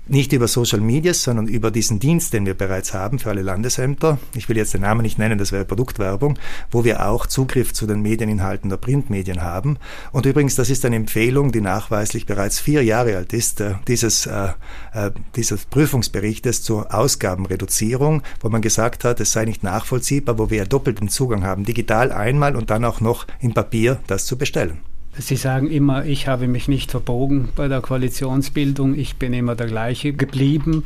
nicht 0.10 0.34
über 0.34 0.48
Social 0.48 0.82
Media, 0.82 1.14
sondern 1.14 1.48
über 1.48 1.72
diesen 1.72 2.00
Dienst, 2.00 2.34
den 2.34 2.46
wir 2.46 2.54
bereits 2.54 2.94
haben 2.94 3.20
für 3.20 3.30
alle 3.30 3.42
Landesämter. 3.42 4.18
Ich 4.36 4.50
will 4.50 4.58
jetzt 4.58 4.74
den 4.74 4.82
Namen 4.82 5.02
nicht 5.02 5.18
nennen, 5.18 5.38
das 5.38 5.52
wäre 5.52 5.66
Produktwerbung, 5.66 6.38
wo 6.72 6.84
wir 6.84 7.08
auch 7.08 7.26
Zugriff 7.26 7.74
zu 7.74 7.88
den 7.88 8.02
Medieninhalten 8.02 8.70
der 8.70 8.78
Printmedien 8.78 9.42
haben. 9.42 9.78
Und 10.12 10.26
übrigens, 10.26 10.56
das 10.56 10.70
ist 10.70 10.86
eine 10.86 10.96
Empfehlung, 10.96 11.52
die 11.52 11.62
nachweislich 11.62 12.26
bereits 12.26 12.60
vier 12.60 12.84
Jahre 12.84 13.18
alt 13.18 13.34
ist, 13.34 13.62
äh, 13.62 13.76
dieses, 13.88 14.26
äh, 14.26 14.50
äh, 14.94 15.12
dieses 15.36 15.66
Prüfungsberichtes 15.66 16.64
zur 16.64 16.94
Ausgabenreduzierung, 16.94 18.24
wo 18.42 18.50
man 18.50 18.62
gesagt 18.62 19.04
hat, 19.04 19.20
es 19.20 19.32
sei 19.32 19.46
nicht 19.46 19.64
nachvollziehbar, 19.64 20.38
wo 20.38 20.50
wir 20.50 20.66
doppelten 20.66 21.10
Zugang 21.10 21.44
haben, 21.44 21.64
digital 21.64 22.12
einmal 22.12 22.56
und 22.56 22.70
dann 22.70 22.86
auch 22.86 23.02
noch 23.02 23.28
in 23.40 23.54
Papier 23.54 24.00
das 24.08 24.26
zu 24.26 24.38
bestellen. 24.38 24.80
Sie 25.20 25.36
sagen 25.36 25.70
immer, 25.70 26.06
ich 26.06 26.28
habe 26.28 26.48
mich 26.48 26.70
nicht 26.70 26.92
verbogen 26.92 27.50
bei 27.56 27.68
der 27.68 27.82
Koalitionsbildung, 27.82 28.96
ich 28.96 29.18
bin 29.18 29.34
immer 29.34 29.56
der 29.56 29.68
gleiche 29.68 30.14
geblieben. 30.14 30.86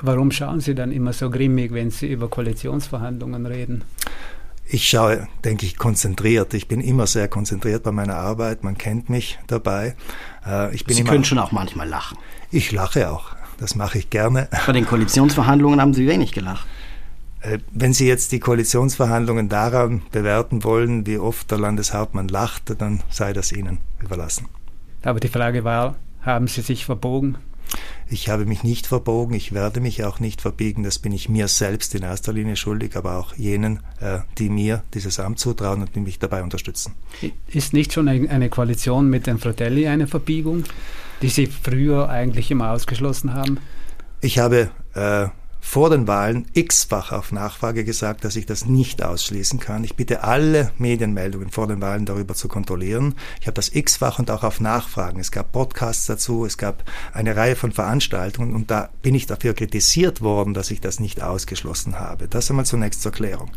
Warum 0.00 0.30
schauen 0.30 0.60
Sie 0.60 0.74
dann 0.74 0.92
immer 0.92 1.14
so 1.14 1.30
grimmig, 1.30 1.72
wenn 1.72 1.90
Sie 1.90 2.06
über 2.06 2.28
Koalitionsverhandlungen 2.28 3.46
reden? 3.46 3.82
Ich 4.66 4.86
schaue, 4.86 5.26
denke 5.42 5.64
ich, 5.64 5.78
konzentriert. 5.78 6.52
Ich 6.52 6.68
bin 6.68 6.82
immer 6.82 7.06
sehr 7.06 7.28
konzentriert 7.28 7.82
bei 7.82 7.92
meiner 7.92 8.16
Arbeit. 8.16 8.62
Man 8.62 8.76
kennt 8.76 9.08
mich 9.08 9.38
dabei. 9.46 9.96
Äh, 10.46 10.74
ich 10.74 10.84
bin 10.84 10.94
Sie 10.94 11.00
immer, 11.00 11.12
können 11.12 11.24
schon 11.24 11.38
auch 11.38 11.50
manchmal 11.50 11.88
lachen. 11.88 12.18
Ich 12.50 12.70
lache 12.72 13.10
auch. 13.10 13.30
Das 13.58 13.74
mache 13.74 13.98
ich 13.98 14.10
gerne. 14.10 14.48
Bei 14.66 14.72
den 14.72 14.86
Koalitionsverhandlungen 14.86 15.80
haben 15.80 15.94
Sie 15.94 16.06
wenig 16.06 16.32
gelacht. 16.32 16.66
Äh, 17.40 17.58
wenn 17.72 17.92
Sie 17.92 18.06
jetzt 18.06 18.32
die 18.32 18.40
Koalitionsverhandlungen 18.40 19.48
daran 19.48 20.02
bewerten 20.10 20.64
wollen, 20.64 21.06
wie 21.06 21.18
oft 21.18 21.50
der 21.50 21.58
Landeshauptmann 21.58 22.28
lachte, 22.28 22.74
dann 22.74 23.02
sei 23.10 23.32
das 23.32 23.52
Ihnen 23.52 23.78
überlassen. 24.02 24.46
Aber 25.02 25.20
die 25.20 25.28
Frage 25.28 25.64
war, 25.64 25.96
haben 26.22 26.48
Sie 26.48 26.62
sich 26.62 26.84
verbogen? 26.84 27.38
Ich 28.10 28.30
habe 28.30 28.46
mich 28.46 28.62
nicht 28.62 28.86
verbogen, 28.86 29.34
ich 29.34 29.52
werde 29.52 29.80
mich 29.80 30.02
auch 30.02 30.18
nicht 30.18 30.40
verbiegen, 30.40 30.82
das 30.82 30.98
bin 30.98 31.12
ich 31.12 31.28
mir 31.28 31.46
selbst 31.46 31.94
in 31.94 32.02
erster 32.02 32.32
Linie 32.32 32.56
schuldig, 32.56 32.96
aber 32.96 33.18
auch 33.18 33.34
jenen, 33.34 33.80
äh, 34.00 34.20
die 34.38 34.48
mir 34.48 34.82
dieses 34.94 35.20
Amt 35.20 35.38
zutrauen 35.38 35.82
und 35.82 35.94
die 35.94 36.00
mich 36.00 36.18
dabei 36.18 36.42
unterstützen. 36.42 36.94
Ist 37.48 37.74
nicht 37.74 37.92
schon 37.92 38.08
eine 38.08 38.48
Koalition 38.48 39.10
mit 39.10 39.26
den 39.26 39.38
Fratelli 39.38 39.86
eine 39.86 40.06
Verbiegung, 40.06 40.64
die 41.20 41.28
Sie 41.28 41.46
früher 41.46 42.08
eigentlich 42.08 42.50
immer 42.50 42.70
ausgeschlossen 42.72 43.34
haben? 43.34 43.58
Ich 44.22 44.38
habe 44.38 44.70
äh, 44.94 45.28
vor 45.68 45.90
den 45.90 46.08
Wahlen 46.08 46.46
x-fach 46.54 47.12
auf 47.12 47.30
Nachfrage 47.30 47.84
gesagt, 47.84 48.24
dass 48.24 48.36
ich 48.36 48.46
das 48.46 48.64
nicht 48.64 49.02
ausschließen 49.02 49.60
kann. 49.60 49.84
Ich 49.84 49.96
bitte 49.96 50.24
alle 50.24 50.72
Medienmeldungen 50.78 51.50
vor 51.50 51.66
den 51.66 51.82
Wahlen 51.82 52.06
darüber 52.06 52.32
zu 52.32 52.48
kontrollieren. 52.48 53.16
Ich 53.38 53.46
habe 53.46 53.54
das 53.54 53.74
x-fach 53.74 54.18
und 54.18 54.30
auch 54.30 54.44
auf 54.44 54.60
Nachfragen. 54.60 55.20
Es 55.20 55.30
gab 55.30 55.52
Podcasts 55.52 56.06
dazu, 56.06 56.46
es 56.46 56.56
gab 56.56 56.84
eine 57.12 57.36
Reihe 57.36 57.54
von 57.54 57.72
Veranstaltungen 57.72 58.54
und 58.54 58.70
da 58.70 58.88
bin 59.02 59.14
ich 59.14 59.26
dafür 59.26 59.52
kritisiert 59.52 60.22
worden, 60.22 60.54
dass 60.54 60.70
ich 60.70 60.80
das 60.80 61.00
nicht 61.00 61.22
ausgeschlossen 61.22 62.00
habe. 62.00 62.28
Das 62.28 62.48
einmal 62.48 62.64
zunächst 62.64 63.02
zur 63.02 63.12
Klärung. 63.12 63.50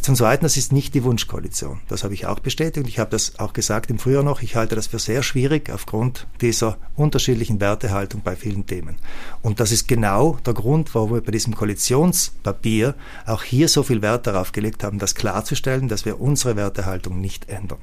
Zum 0.00 0.14
Zweiten, 0.14 0.44
das 0.44 0.56
ist 0.56 0.72
nicht 0.72 0.94
die 0.94 1.02
Wunschkoalition. 1.02 1.80
Das 1.88 2.04
habe 2.04 2.14
ich 2.14 2.26
auch 2.26 2.38
bestätigt. 2.38 2.86
Ich 2.86 3.00
habe 3.00 3.10
das 3.10 3.40
auch 3.40 3.52
gesagt 3.52 3.90
im 3.90 3.98
Frühjahr 3.98 4.22
noch. 4.22 4.42
Ich 4.42 4.54
halte 4.54 4.76
das 4.76 4.86
für 4.86 5.00
sehr 5.00 5.24
schwierig 5.24 5.70
aufgrund 5.70 6.28
dieser 6.40 6.78
unterschiedlichen 6.94 7.60
Wertehaltung 7.60 8.20
bei 8.22 8.36
vielen 8.36 8.64
Themen. 8.66 8.94
Und 9.42 9.58
das 9.58 9.72
ist 9.72 9.88
genau 9.88 10.38
der 10.46 10.54
Grund, 10.54 10.94
warum 10.94 11.14
wir 11.14 11.20
bei 11.20 11.32
diesem 11.32 11.47
Koalitionspapier 11.54 12.94
auch 13.26 13.42
hier 13.42 13.68
so 13.68 13.82
viel 13.82 14.02
Wert 14.02 14.26
darauf 14.26 14.52
gelegt 14.52 14.84
haben, 14.84 14.98
das 14.98 15.14
klarzustellen, 15.14 15.88
dass 15.88 16.04
wir 16.04 16.20
unsere 16.20 16.56
Wertehaltung 16.56 17.20
nicht 17.20 17.48
ändern. 17.48 17.78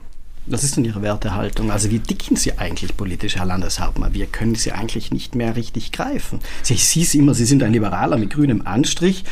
Was 0.47 0.63
ist 0.63 0.77
denn 0.77 0.85
Ihre 0.85 1.01
Wertehaltung? 1.01 1.71
Also 1.71 1.89
wie 1.89 1.97
dicken 1.97 2.35
Sie 2.35 2.57
eigentlich 2.59 2.95
politisch, 2.95 3.37
Herr 3.37 3.45
Landeshauptmann? 3.45 4.13
Wir 4.13 4.27
können 4.27 4.53
Sie 4.53 4.71
eigentlich 4.71 5.11
nicht 5.11 5.33
mehr 5.33 5.55
richtig 5.55 5.91
greifen. 5.91 6.39
Sie 6.61 6.75
hieß 6.75 7.15
immer, 7.15 7.33
Sie 7.33 7.45
sind 7.45 7.63
ein 7.63 7.73
Liberaler 7.73 8.17
mit 8.17 8.29
grünem 8.31 8.65
Anstrich. 8.67 9.23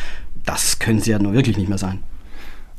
Das 0.43 0.79
können 0.79 1.01
Sie 1.01 1.11
ja 1.11 1.19
nur 1.19 1.33
wirklich 1.33 1.57
nicht 1.57 1.69
mehr 1.69 1.77
sein. 1.77 2.01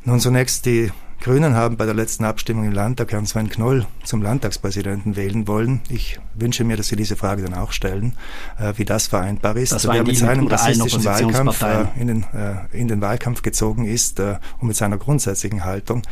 Nun 0.03 0.19
zunächst 0.19 0.65
die 0.65 0.91
Grünen 1.21 1.55
haben 1.55 1.77
bei 1.77 1.85
der 1.85 1.95
letzten 1.95 2.23
Abstimmung 2.23 2.65
im 2.65 2.71
Landtag 2.71 3.11
Herrn 3.11 3.25
Sven 3.25 3.49
Knoll 3.49 3.85
zum 4.03 4.21
Landtagspräsidenten 4.21 5.15
wählen 5.15 5.47
wollen. 5.47 5.81
Ich 5.89 6.19
wünsche 6.35 6.63
mir, 6.63 6.77
dass 6.77 6.89
Sie 6.89 6.95
diese 6.95 7.15
Frage 7.15 7.43
dann 7.43 7.53
auch 7.53 7.71
stellen, 7.71 8.13
äh, 8.59 8.73
wie 8.77 8.85
das 8.85 9.07
vereinbar 9.07 9.57
ist. 9.57 9.71
Das 9.71 9.87
war 9.87 10.03
mit 10.03 10.17
seinem 10.17 10.47
rassistischen 10.47 11.03
Wahlkampf 11.03 11.61
äh, 11.63 11.85
in, 11.99 12.07
den, 12.07 12.23
äh, 12.33 12.77
in 12.77 12.87
den 12.87 13.01
Wahlkampf 13.01 13.41
gezogen 13.41 13.85
ist 13.85 14.19
äh, 14.19 14.37
und 14.59 14.67
mit 14.67 14.77
seiner 14.77 14.97
grundsätzlichen 14.97 15.63
Haltung. 15.63 16.03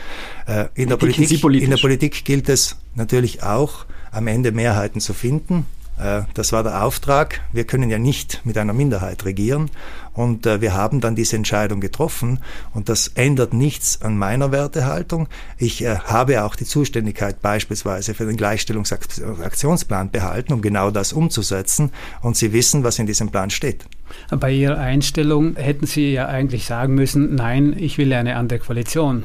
Äh, 0.47 0.65
in, 0.73 0.89
der 0.89 0.97
Politik, 0.97 1.43
in 1.43 1.69
der 1.69 1.77
Politik 1.77 2.25
gilt 2.25 2.49
es 2.49 2.77
natürlich 2.95 3.43
auch, 3.43 3.85
am 4.11 4.27
Ende 4.27 4.51
Mehrheiten 4.51 4.99
zu 4.99 5.13
finden. 5.13 5.65
Äh, 5.99 6.23
das 6.33 6.51
war 6.51 6.63
der 6.63 6.83
Auftrag. 6.83 7.41
Wir 7.51 7.65
können 7.65 7.89
ja 7.89 7.99
nicht 7.99 8.41
mit 8.45 8.57
einer 8.57 8.73
Minderheit 8.73 9.25
regieren. 9.25 9.69
Und 10.13 10.45
äh, 10.45 10.61
wir 10.61 10.73
haben 10.73 11.01
dann 11.01 11.15
diese 11.15 11.35
Entscheidung 11.35 11.81
getroffen. 11.81 12.39
Und 12.73 12.89
das 12.89 13.09
ändert 13.09 13.53
nichts 13.53 14.01
an 14.01 14.17
meiner 14.17 14.51
Wertehaltung. 14.51 15.27
Ich 15.57 15.83
äh, 15.83 15.97
habe 15.97 16.43
auch 16.43 16.55
die 16.55 16.65
Zuständigkeit 16.65 17.41
beispielsweise 17.41 18.13
für 18.13 18.25
den 18.25 18.37
Gleichstellungsaktionsplan 18.37 20.11
behalten, 20.11 20.53
um 20.53 20.61
genau 20.61 20.91
das 20.91 21.13
umzusetzen. 21.13 21.91
Und 22.21 22.37
Sie 22.37 22.53
wissen, 22.53 22.83
was 22.83 22.99
in 22.99 23.07
diesem 23.07 23.29
Plan 23.29 23.49
steht. 23.49 23.85
Bei 24.29 24.51
Ihrer 24.51 24.77
Einstellung 24.77 25.55
hätten 25.55 25.87
Sie 25.87 26.13
ja 26.13 26.27
eigentlich 26.27 26.65
sagen 26.65 26.93
müssen, 26.95 27.35
nein, 27.35 27.75
ich 27.77 27.97
will 27.97 28.13
eine 28.13 28.35
andere 28.35 28.59
Koalition. 28.59 29.23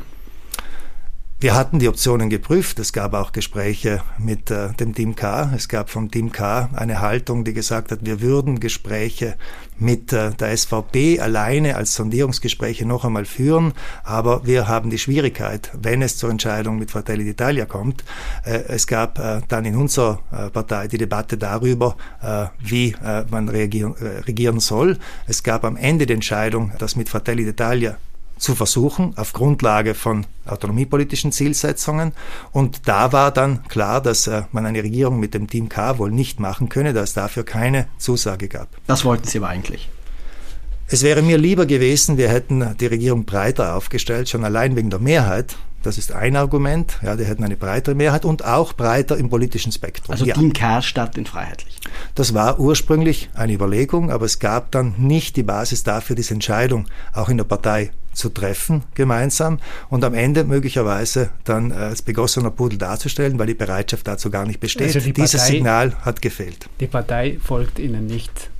Wir 1.40 1.54
hatten 1.54 1.78
die 1.78 1.87
Optionen 1.87 2.30
geprüft. 2.30 2.80
Es 2.80 2.92
gab 2.92 3.14
auch 3.14 3.30
Gespräche 3.30 4.02
mit 4.18 4.50
äh, 4.50 4.73
dem 4.73 4.92
Team 4.92 5.14
K. 5.14 5.52
Es 5.54 5.68
gab 5.68 5.88
vom 5.88 6.11
Team 6.11 6.33
K 6.33 6.68
eine 6.73 7.00
Haltung, 7.00 7.45
die 7.45 7.52
gesagt 7.52 7.92
hat, 7.92 8.00
wir 8.02 8.21
würden 8.21 8.59
Gespräche 8.59 9.37
mit 9.78 10.12
äh, 10.12 10.33
der 10.33 10.57
SVP 10.57 11.21
alleine 11.21 11.76
als 11.76 11.95
Sondierungsgespräche 11.95 12.85
noch 12.87 13.04
einmal 13.04 13.25
führen. 13.25 13.75
Aber 14.02 14.47
wir 14.47 14.66
haben 14.66 14.90
die 14.90 14.99
Schwierigkeit, 14.99 15.71
wenn 15.80 16.02
es 16.02 16.16
zur 16.16 16.30
Entscheidung 16.30 16.76
mit 16.76 16.90
Fratelli 16.90 17.30
d'Italia 17.30 17.66
kommt. 17.66 18.02
Äh, 18.45 18.64
es 18.66 18.88
gab 18.88 19.21
äh, 19.21 19.40
dann 19.47 19.64
in 19.64 19.76
unserer 19.76 20.18
äh, 20.33 20.50
Partei 20.50 20.88
die 20.88 20.99
Debatte 20.99 21.38
darüber, 21.38 21.97
äh, 22.21 22.47
wie 22.59 22.97
man 23.30 23.49
reagieren, 23.49 23.92
regieren 24.26 24.59
soll. 24.59 24.99
Es 25.28 25.45
gab 25.45 25.64
am 25.64 25.76
Ende 25.76 26.07
die 26.07 26.14
Entscheidung, 26.14 26.73
dass 26.78 26.97
mit 26.97 27.09
Fratelli 27.09 27.49
d'Italia 27.49 27.95
zu 28.38 28.54
versuchen, 28.54 29.16
auf 29.16 29.33
Grundlage 29.33 29.95
von 29.95 30.26
autonomiepolitischen 30.47 31.33
Zielsetzungen. 31.33 32.12
Und 32.52 32.88
da 32.88 33.12
war 33.12 33.30
dann 33.30 33.64
klar, 33.68 34.00
dass 34.00 34.26
äh, 34.26 34.42
man 34.52 34.66
eine 34.66 34.83
Regierung 34.83 35.21
mit 35.21 35.35
dem 35.35 35.49
Team 35.49 35.68
K 35.68 35.99
wohl 35.99 36.11
nicht 36.11 36.40
machen 36.40 36.68
könne, 36.68 36.92
da 36.92 37.02
es 37.02 37.14
dafür 37.14 37.45
keine 37.45 37.87
Zusage 37.99 38.49
gab. 38.49 38.68
Das 38.87 39.04
wollten 39.04 39.26
Sie 39.26 39.38
aber 39.38 39.49
eigentlich. 39.49 39.88
Es 40.90 41.02
wäre 41.02 41.21
mir 41.21 41.37
lieber 41.37 41.66
gewesen, 41.66 42.16
wir 42.16 42.30
hätten 42.30 42.75
die 42.80 42.87
Regierung 42.87 43.26
breiter 43.26 43.76
aufgestellt, 43.76 44.30
schon 44.30 44.42
allein 44.42 44.75
wegen 44.75 44.88
der 44.88 45.00
Mehrheit. 45.00 45.57
Das 45.83 45.99
ist 45.99 46.12
ein 46.12 46.35
Argument. 46.35 46.99
Ja, 47.02 47.14
die 47.14 47.25
hätten 47.25 47.45
eine 47.45 47.57
breitere 47.57 47.95
Mehrheit 47.95 48.25
und 48.25 48.45
auch 48.45 48.73
breiter 48.73 49.16
im 49.16 49.28
politischen 49.28 49.71
Spektrum. 49.71 50.12
Also 50.12 50.25
ja. 50.25 50.35
Team 50.35 50.52
K 50.52 50.83
statt 50.83 51.16
den 51.16 51.26
Freiheitlichen. 51.26 51.80
Das 52.14 52.35
war 52.35 52.59
ursprünglich 52.59 53.28
eine 53.35 53.52
Überlegung, 53.52 54.11
aber 54.11 54.25
es 54.25 54.38
gab 54.38 54.73
dann 54.73 54.95
nicht 54.97 55.37
die 55.37 55.42
Basis 55.42 55.85
dafür, 55.85 56.16
diese 56.16 56.35
Entscheidung 56.35 56.87
auch 57.12 57.28
in 57.28 57.37
der 57.37 57.45
Partei 57.45 57.90
zu 58.18 58.28
treffen 58.28 58.82
gemeinsam 58.94 59.58
und 59.88 60.04
am 60.04 60.14
Ende 60.14 60.44
möglicherweise 60.44 61.30
dann 61.44 61.70
äh, 61.70 61.75
als 61.75 62.02
begossener 62.02 62.50
Pudel 62.50 62.78
darzustellen, 62.78 63.38
weil 63.38 63.46
die 63.46 63.54
Bereitschaft 63.54 64.06
dazu 64.06 64.30
gar 64.30 64.44
nicht 64.44 64.60
besteht. 64.60 64.88
Also 64.88 65.00
die 65.00 65.12
Dieses 65.12 65.40
Partei, 65.40 65.52
Signal 65.52 65.94
hat 66.02 66.20
gefehlt. 66.20 66.68
Die 66.80 66.87
Partei 66.87 67.38
folgt 67.42 67.78
Ihnen 67.78 68.06
nicht. 68.06 68.50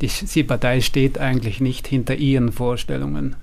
Die, 0.00 0.08
die 0.08 0.44
Partei 0.44 0.80
steht 0.80 1.18
eigentlich 1.18 1.60
nicht 1.60 1.86
hinter 1.88 2.14
Ihren 2.14 2.52
Vorstellungen. 2.52 3.36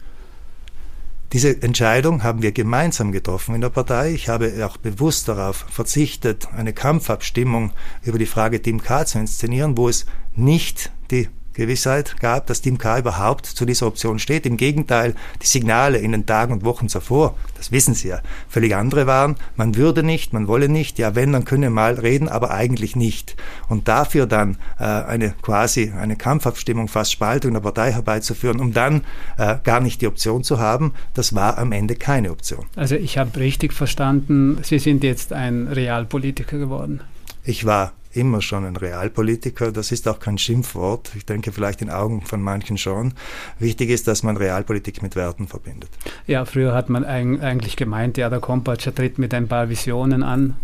Diese 1.34 1.62
Entscheidung 1.62 2.24
haben 2.24 2.42
wir 2.42 2.54
gemeinsam 2.54 3.12
getroffen 3.12 3.56
in 3.56 3.62
der 3.62 3.70
Partei. 3.70 4.14
Ich 4.14 4.30
habe 4.30 4.66
auch 4.66 4.78
bewusst 4.78 5.28
darauf 5.28 5.66
verzichtet, 5.70 6.48
eine 6.56 6.72
Kampfabstimmung 6.72 7.72
über 8.04 8.18
die 8.18 8.26
Frage 8.26 8.62
Team 8.62 8.82
K 8.82 9.06
zu 9.06 9.20
inszenieren, 9.20 9.76
wo 9.76 9.90
es 9.90 10.06
nicht 10.36 10.92
die 11.12 11.28
Gewissheit 11.56 12.20
gab, 12.20 12.48
dass 12.48 12.62
Team 12.62 12.78
K 12.78 13.00
überhaupt 13.00 13.46
zu 13.46 13.66
dieser 13.66 13.88
Option 13.88 14.20
steht. 14.20 14.46
Im 14.46 14.58
Gegenteil, 14.58 15.16
die 15.42 15.48
Signale 15.48 15.98
in 15.98 16.12
den 16.12 16.26
Tagen 16.26 16.54
und 16.54 16.64
Wochen 16.64 16.90
zuvor, 16.90 17.36
das 17.58 17.72
wissen 17.72 17.94
Sie 17.94 18.10
ja, 18.10 18.20
völlig 18.50 18.76
andere 18.76 19.08
waren. 19.08 19.36
Man 19.56 19.76
würde 19.76 20.04
nicht, 20.04 20.34
man 20.34 20.48
wolle 20.48 20.70
nicht, 20.70 21.00
ja 21.00 21.16
wenn, 21.16 21.34
dann 21.34 21.46
könne 21.46 21.70
mal 21.70 21.96
reden, 21.96 22.30
aber 22.30 22.52
eigentlich 22.52 22.96
nicht. 22.96 23.36
Und 23.70 23.88
dafür 23.88 24.28
dann 24.28 24.58
äh, 24.80 24.84
eine 24.84 25.34
quasi 25.42 25.92
eine 25.92 26.16
Kampfabstimmung, 26.16 26.88
fast 26.88 27.12
Spaltung 27.12 27.54
der 27.54 27.62
Partei 27.62 27.92
herbeizuführen, 27.94 28.60
um 28.60 28.74
dann 28.74 29.02
äh, 29.38 29.56
gar 29.64 29.80
nicht 29.80 30.02
die 30.02 30.08
Option 30.08 30.44
zu 30.44 30.60
haben, 30.60 30.94
das 31.14 31.34
war 31.34 31.58
am 31.58 31.72
Ende 31.72 31.96
keine 31.96 32.32
Option. 32.32 32.66
Also 32.76 32.96
ich 32.96 33.18
habe 33.18 33.40
richtig 33.40 33.74
verstanden, 33.74 34.60
Sie 34.64 34.80
sind 34.80 35.04
jetzt 35.04 35.34
ein 35.34 35.68
Realpolitiker 35.68 36.58
geworden. 36.58 37.02
Ich 37.44 37.66
war 37.66 37.94
immer 38.16 38.42
schon 38.42 38.66
ein 38.66 38.76
Realpolitiker. 38.76 39.72
Das 39.72 39.92
ist 39.92 40.08
auch 40.08 40.20
kein 40.20 40.38
Schimpfwort. 40.38 41.12
Ich 41.16 41.26
denke 41.26 41.52
vielleicht 41.52 41.82
in 41.82 41.90
Augen 41.90 42.22
von 42.22 42.42
manchen 42.42 42.78
schon. 42.78 43.14
Wichtig 43.60 43.90
ist, 43.90 44.08
dass 44.08 44.24
man 44.24 44.38
Realpolitik 44.38 45.02
mit 45.02 45.16
Werten 45.16 45.48
verbindet. 45.48 45.90
Ja, 46.28 46.46
früher 46.46 46.74
hat 46.74 46.90
man 46.90 47.06
eigentlich 47.06 47.76
gemeint, 47.76 48.18
ja, 48.18 48.30
der 48.30 48.40
Kompatscher 48.40 48.94
tritt 48.94 49.18
mit 49.18 49.34
ein 49.34 49.48
paar 49.48 49.70
Visionen 49.70 50.24
an. 50.24 50.56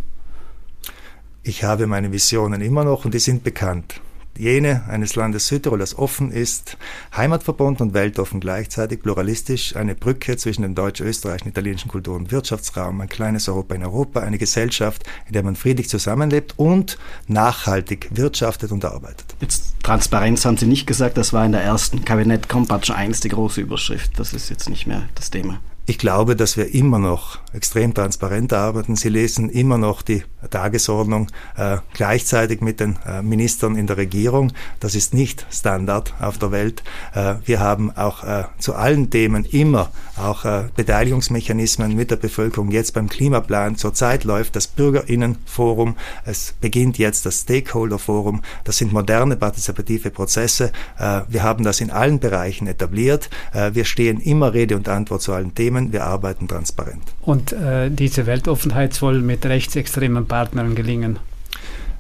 Ich 1.44 1.64
habe 1.64 1.88
meine 1.88 2.12
Visionen 2.12 2.62
immer 2.62 2.84
noch 2.84 3.06
und 3.06 3.14
die 3.14 3.20
sind 3.20 3.44
bekannt 3.44 4.00
jene 4.38 4.84
eines 4.88 5.16
Landes 5.16 5.48
Südtirol, 5.48 5.80
das 5.80 5.98
offen 5.98 6.32
ist, 6.32 6.78
heimatverbunden 7.16 7.88
und 7.88 7.94
weltoffen 7.94 8.40
gleichzeitig, 8.40 9.02
pluralistisch, 9.02 9.76
eine 9.76 9.96
Brücke 9.96 10.38
zwischen 10.38 10.62
dem 10.64 10.76
deutsch-österreichischen, 10.76 11.50
italienischen 11.50 11.90
Kultur- 11.90 12.16
und 12.16 12.32
Wirtschaftsraum, 12.32 13.02
ein 13.02 13.10
kleines 13.10 13.48
Europa 13.48 13.76
in 13.76 13.84
Europa, 13.84 14.22
eine 14.22 14.38
Gesellschaft, 14.38 15.04
in 15.28 15.34
der 15.34 15.44
man 15.44 15.56
friedlich 15.56 15.90
zusammenlebt 15.90 16.54
und 16.58 16.98
nachhaltig 17.28 18.10
wirtschaftet 18.12 18.72
und 18.72 18.86
arbeitet. 18.86 19.26
Jetzt 19.40 19.76
Transparenz 19.84 20.46
haben 20.46 20.58
Sie 20.58 20.68
nicht 20.68 20.86
gesagt, 20.86 21.18
das 21.18 21.34
war 21.34 21.46
in 21.46 21.52
der 21.52 21.64
ersten 21.64 22.06
Kabinett 22.06 22.50
Kompatsch 22.50 22.92
1 22.92 23.22
die 23.22 23.30
große 23.30 23.62
Überschrift. 23.62 24.20
Das 24.20 24.34
ist 24.34 24.50
jetzt 24.50 24.70
nicht 24.70 24.88
mehr 24.88 25.10
das 25.16 25.32
Thema. 25.32 25.60
Ich 25.88 25.98
glaube, 25.98 26.36
dass 26.36 26.58
wir 26.58 26.74
immer 26.74 27.00
noch 27.00 27.40
extrem 27.54 27.94
transparent 27.94 28.54
arbeiten. 28.54 28.96
Sie 28.96 29.10
lesen 29.10 29.50
immer 29.50 29.78
noch 29.78 30.02
die 30.02 30.24
Tagesordnung 30.50 31.28
äh, 31.56 31.78
gleichzeitig 31.94 32.62
mit 32.62 32.80
den 32.80 32.98
äh, 33.06 33.22
Ministern 33.22 33.76
in 33.76 33.88
der 33.88 33.98
Regierung. 33.98 34.54
Das 34.80 34.96
ist 34.96 35.14
nicht 35.14 35.46
Standard 35.52 36.14
auf 36.20 36.38
der 36.38 36.52
Welt. 36.52 36.84
Äh, 37.14 37.36
wir 37.46 37.60
haben 37.60 37.92
auch 37.96 38.24
äh, 38.24 38.46
zu 38.60 38.76
allen 38.76 39.10
Themen 39.10 39.46
immer 39.46 39.92
auch 40.18 40.46
äh, 40.46 40.66
Beteiligungsmechanismen 40.76 41.96
mit 41.96 42.12
der 42.12 42.16
Bevölkerung. 42.16 42.72
Jetzt 42.72 42.94
beim 42.94 43.10
Klimaplan 43.10 43.76
zurzeit 43.76 44.24
läuft 44.24 44.56
das 44.56 44.68
Bürgerinnenforum. 44.68 45.96
Es 46.26 46.54
beginnt 46.62 46.98
jetzt 46.98 47.26
das 47.26 47.42
Stakeholderforum. 47.42 48.42
Das 48.64 48.78
sind 48.78 48.94
moderne 48.94 49.36
partizipative 49.36 50.12
Prozesse. 50.12 50.72
Äh, 50.98 51.22
wir 51.28 51.44
haben 51.44 51.64
das 51.64 51.82
in 51.82 51.92
allen 51.92 52.20
Bereichen 52.20 52.68
etabliert. 52.68 53.30
wir 53.74 53.86
stehen 53.86 54.20
immer 54.20 54.54
Rede 54.54 54.76
und 54.76 54.88
Antwort 54.88 55.22
zu 55.22 55.34
allen 55.34 55.56
Themen. 55.56 55.81
Themen, 55.82 55.94
wir 55.94 56.04
arbeiten 56.06 56.48
transparent. 56.48 57.04
Und 57.22 57.54
äh, 57.54 57.90
diese 57.90 58.26
Weltoffenheit 58.26 58.94
soll 58.94 59.22
mit 59.22 59.46
rechtsextremen 59.46 60.28
Partnern 60.28 60.76
gelingen. 60.76 61.20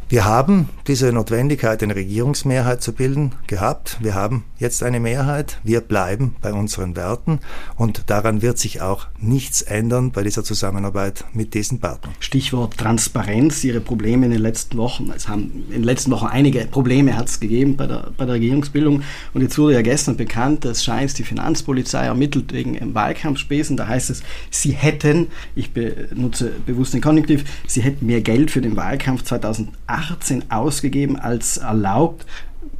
Wir 0.10 0.26
haben 0.26 0.70
diese 0.88 1.12
Notwendigkeit, 1.14 1.82
eine 1.82 1.96
Regierungsmehrheit 1.96 2.82
zu 2.82 2.94
bilden, 2.94 3.32
gehabt. 3.48 3.98
Wir 4.02 4.14
haben 4.14 4.44
jetzt 4.62 4.84
eine 4.84 5.00
Mehrheit. 5.00 5.60
Wir 5.63 5.82
bleiben 5.82 6.36
bei 6.41 6.53
unseren 6.53 6.96
Werten 6.96 7.39
und 7.75 8.03
daran 8.08 8.41
wird 8.41 8.58
sich 8.58 8.82
auch 8.82 9.08
nichts 9.20 9.62
ändern 9.62 10.12
bei 10.12 10.24
dieser 10.24 10.44
Zusammenarbeit 10.44 11.25
mit 11.34 11.53
diesen 11.53 11.80
Partnern. 11.80 12.13
Stichwort 12.20 12.77
Transparenz, 12.77 13.63
Ihre 13.63 13.82
Probleme 13.82 14.27
in 14.27 14.32
den 14.32 14.41
letzten 14.41 14.77
Wochen. 14.77 15.12
Es 15.15 15.27
haben 15.27 15.65
in 15.68 15.82
den 15.82 15.84
letzten 15.84 16.12
Wochen 16.12 16.27
einige 16.27 16.65
Probleme 16.65 17.18
hat 17.18 17.27
es 17.27 17.39
gegeben 17.39 17.75
bei 17.75 17.88
der, 17.88 18.12
bei 18.15 18.25
der 18.25 18.36
Regierungsbildung 18.36 19.03
und 19.34 19.41
jetzt 19.41 19.58
wurde 19.58 19.74
ja 19.74 19.82
gestern 19.82 20.15
bekannt, 20.15 20.63
dass 20.63 20.84
Scheins 20.84 21.13
die 21.13 21.24
Finanzpolizei 21.24 22.06
ermittelt 22.06 22.53
wegen 22.53 22.94
Wahlkampfspesen. 22.94 23.75
Da 23.75 23.88
heißt 23.88 24.10
es, 24.12 24.24
sie 24.50 24.72
hätten, 24.72 25.27
ich 25.56 25.74
benutze 25.74 26.51
bewusst 26.65 26.94
den 26.94 27.01
Konjunktiv, 27.01 27.44
sie 27.68 27.82
hätten 27.82 28.06
mehr 28.06 28.22
Geld 28.22 28.51
für 28.51 28.62
den 28.62 28.77
Wahlkampf 28.77 29.24
2008 29.24 29.72
18 29.91 30.51
ausgegeben 30.51 31.18
als 31.18 31.58
erlaubt. 31.58 32.25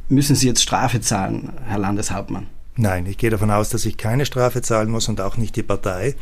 Müssen 0.08 0.36
Sie 0.36 0.46
jetzt 0.46 0.62
Strafe 0.62 1.00
zahlen, 1.00 1.52
Herr 1.64 1.78
Landeshauptmann? 1.78 2.46
Nein, 2.74 3.04
ich 3.04 3.18
gehe 3.18 3.28
davon 3.28 3.50
aus, 3.50 3.68
dass 3.68 3.84
ich 3.84 3.98
keine 3.98 4.24
Strafe 4.24 4.62
zahlen 4.62 4.90
muss 4.90 5.06
und 5.08 5.20
auch 5.20 5.36
nicht 5.36 5.56
die 5.56 5.62
Partei. 5.62 6.14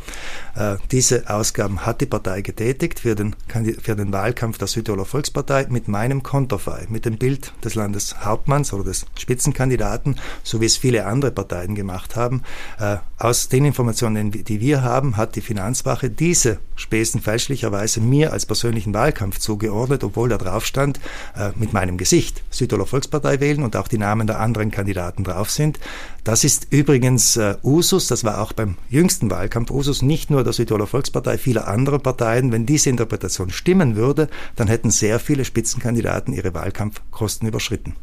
Äh, 0.53 0.75
diese 0.91 1.29
Ausgaben 1.29 1.85
hat 1.85 2.01
die 2.01 2.05
Partei 2.05 2.41
getätigt 2.41 2.99
für 2.99 3.15
den, 3.15 3.37
für 3.81 3.95
den 3.95 4.11
Wahlkampf 4.11 4.57
der 4.57 4.67
Südtiroler 4.67 5.05
Volkspartei 5.05 5.67
mit 5.69 5.87
meinem 5.87 6.23
Konterfei, 6.23 6.87
mit 6.89 7.05
dem 7.05 7.17
Bild 7.17 7.53
des 7.63 7.75
Landeshauptmanns 7.75 8.73
oder 8.73 8.83
des 8.83 9.05
Spitzenkandidaten, 9.17 10.17
so 10.43 10.59
wie 10.59 10.65
es 10.65 10.75
viele 10.75 11.05
andere 11.05 11.31
Parteien 11.31 11.73
gemacht 11.73 12.17
haben. 12.17 12.43
Äh, 12.79 12.97
aus 13.17 13.47
den 13.47 13.63
Informationen, 13.63 14.31
die 14.31 14.59
wir 14.59 14.83
haben, 14.83 15.15
hat 15.15 15.37
die 15.37 15.41
Finanzwache 15.41 16.09
diese 16.09 16.59
Spesen 16.75 17.21
fälschlicherweise 17.21 18.01
mir 18.01 18.33
als 18.33 18.45
persönlichen 18.45 18.93
Wahlkampf 18.93 19.37
zugeordnet, 19.39 20.03
obwohl 20.03 20.27
da 20.27 20.37
drauf 20.37 20.65
stand, 20.65 20.99
äh, 21.37 21.51
mit 21.55 21.71
meinem 21.71 21.97
Gesicht 21.97 22.43
Südtiroler 22.49 22.87
Volkspartei 22.87 23.39
wählen 23.39 23.63
und 23.63 23.77
auch 23.77 23.87
die 23.87 23.99
Namen 23.99 24.27
der 24.27 24.41
anderen 24.41 24.71
Kandidaten 24.71 25.23
drauf 25.23 25.49
sind. 25.49 25.79
Das 26.23 26.40
ist 26.43 26.67
übrigens 26.69 27.37
äh, 27.37 27.55
Usus, 27.63 28.07
das 28.07 28.23
war 28.23 28.41
auch 28.41 28.53
beim 28.53 28.77
jüngsten 28.89 29.29
Wahlkampf 29.29 29.71
Usus, 29.71 30.01
nicht 30.01 30.29
nur 30.29 30.43
der 30.43 30.53
Südtiroler 30.53 30.87
Volkspartei, 30.87 31.37
vieler 31.37 31.67
anderer 31.67 31.99
Parteien. 31.99 32.51
Wenn 32.51 32.65
diese 32.65 32.89
Interpretation 32.89 33.49
stimmen 33.49 33.95
würde, 33.95 34.29
dann 34.55 34.67
hätten 34.67 34.91
sehr 34.91 35.19
viele 35.19 35.45
Spitzenkandidaten 35.45 36.33
ihre 36.33 36.53
Wahlkampfkosten 36.53 37.47
überschritten. 37.47 37.95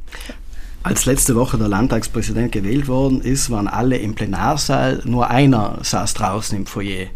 Als 0.82 1.06
letzte 1.06 1.34
Woche 1.34 1.58
der 1.58 1.68
Landtagspräsident 1.68 2.52
gewählt 2.52 2.88
worden 2.88 3.20
ist, 3.20 3.50
waren 3.50 3.68
alle 3.68 3.98
im 3.98 4.14
Plenarsaal, 4.14 5.02
nur 5.04 5.28
einer 5.28 5.78
saß 5.82 6.14
draußen 6.14 6.56
im 6.56 6.66
Foyer. 6.66 7.08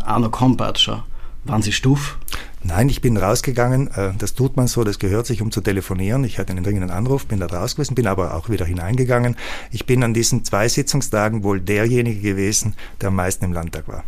Arno 0.00 0.30
Kompatscher. 0.30 1.04
Waren 1.44 1.62
Sie 1.62 1.72
stuff? 1.72 2.18
Nein, 2.64 2.88
ich 2.88 3.00
bin 3.00 3.16
rausgegangen. 3.16 3.88
Äh, 3.88 4.12
das 4.18 4.34
tut 4.34 4.56
man 4.56 4.68
so, 4.68 4.84
das 4.84 4.98
gehört 4.98 5.26
sich, 5.26 5.42
um 5.42 5.50
zu 5.50 5.60
telefonieren. 5.60 6.24
Ich 6.24 6.38
hatte 6.38 6.52
einen 6.52 6.64
dringenden 6.64 6.90
Anruf, 6.90 7.26
bin 7.26 7.40
da 7.40 7.46
raus 7.46 7.74
gewesen, 7.74 7.94
bin 7.94 8.06
aber 8.06 8.34
auch 8.34 8.48
wieder 8.48 8.64
hineingegangen. 8.64 9.36
Ich 9.70 9.86
bin 9.86 10.02
an 10.04 10.14
diesen 10.14 10.44
zwei 10.44 10.68
Sitzungstagen 10.68 11.42
wohl 11.42 11.60
derjenige 11.60 12.20
gewesen, 12.20 12.74
der 13.00 13.08
am 13.08 13.16
meisten 13.16 13.44
im 13.44 13.52
Landtag 13.52 13.88
war. 13.88 14.04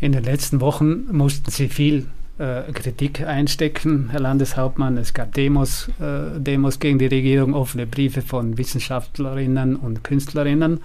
In 0.00 0.12
den 0.12 0.24
letzten 0.24 0.60
Wochen 0.60 1.06
mussten 1.10 1.50
Sie 1.50 1.68
viel 1.68 2.06
äh, 2.38 2.62
Kritik 2.72 3.26
einstecken, 3.26 4.10
Herr 4.10 4.20
Landeshauptmann. 4.20 4.96
Es 4.96 5.12
gab 5.12 5.34
Demos, 5.34 5.88
äh, 6.00 6.38
Demos 6.38 6.78
gegen 6.78 6.98
die 6.98 7.06
Regierung, 7.06 7.54
offene 7.54 7.86
Briefe 7.86 8.22
von 8.22 8.58
Wissenschaftlerinnen 8.58 9.76
und 9.76 10.04
Künstlerinnen. 10.04 10.80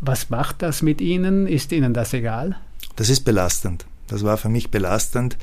Was 0.00 0.30
macht 0.30 0.62
das 0.62 0.82
mit 0.82 1.00
Ihnen? 1.00 1.46
Ist 1.46 1.72
Ihnen 1.72 1.94
das 1.94 2.14
egal? 2.14 2.56
Das 2.96 3.10
ist 3.10 3.24
belastend. 3.24 3.86
Das 4.10 4.24
war 4.24 4.36
für 4.36 4.48
mich 4.48 4.70
belastend. 4.70 5.38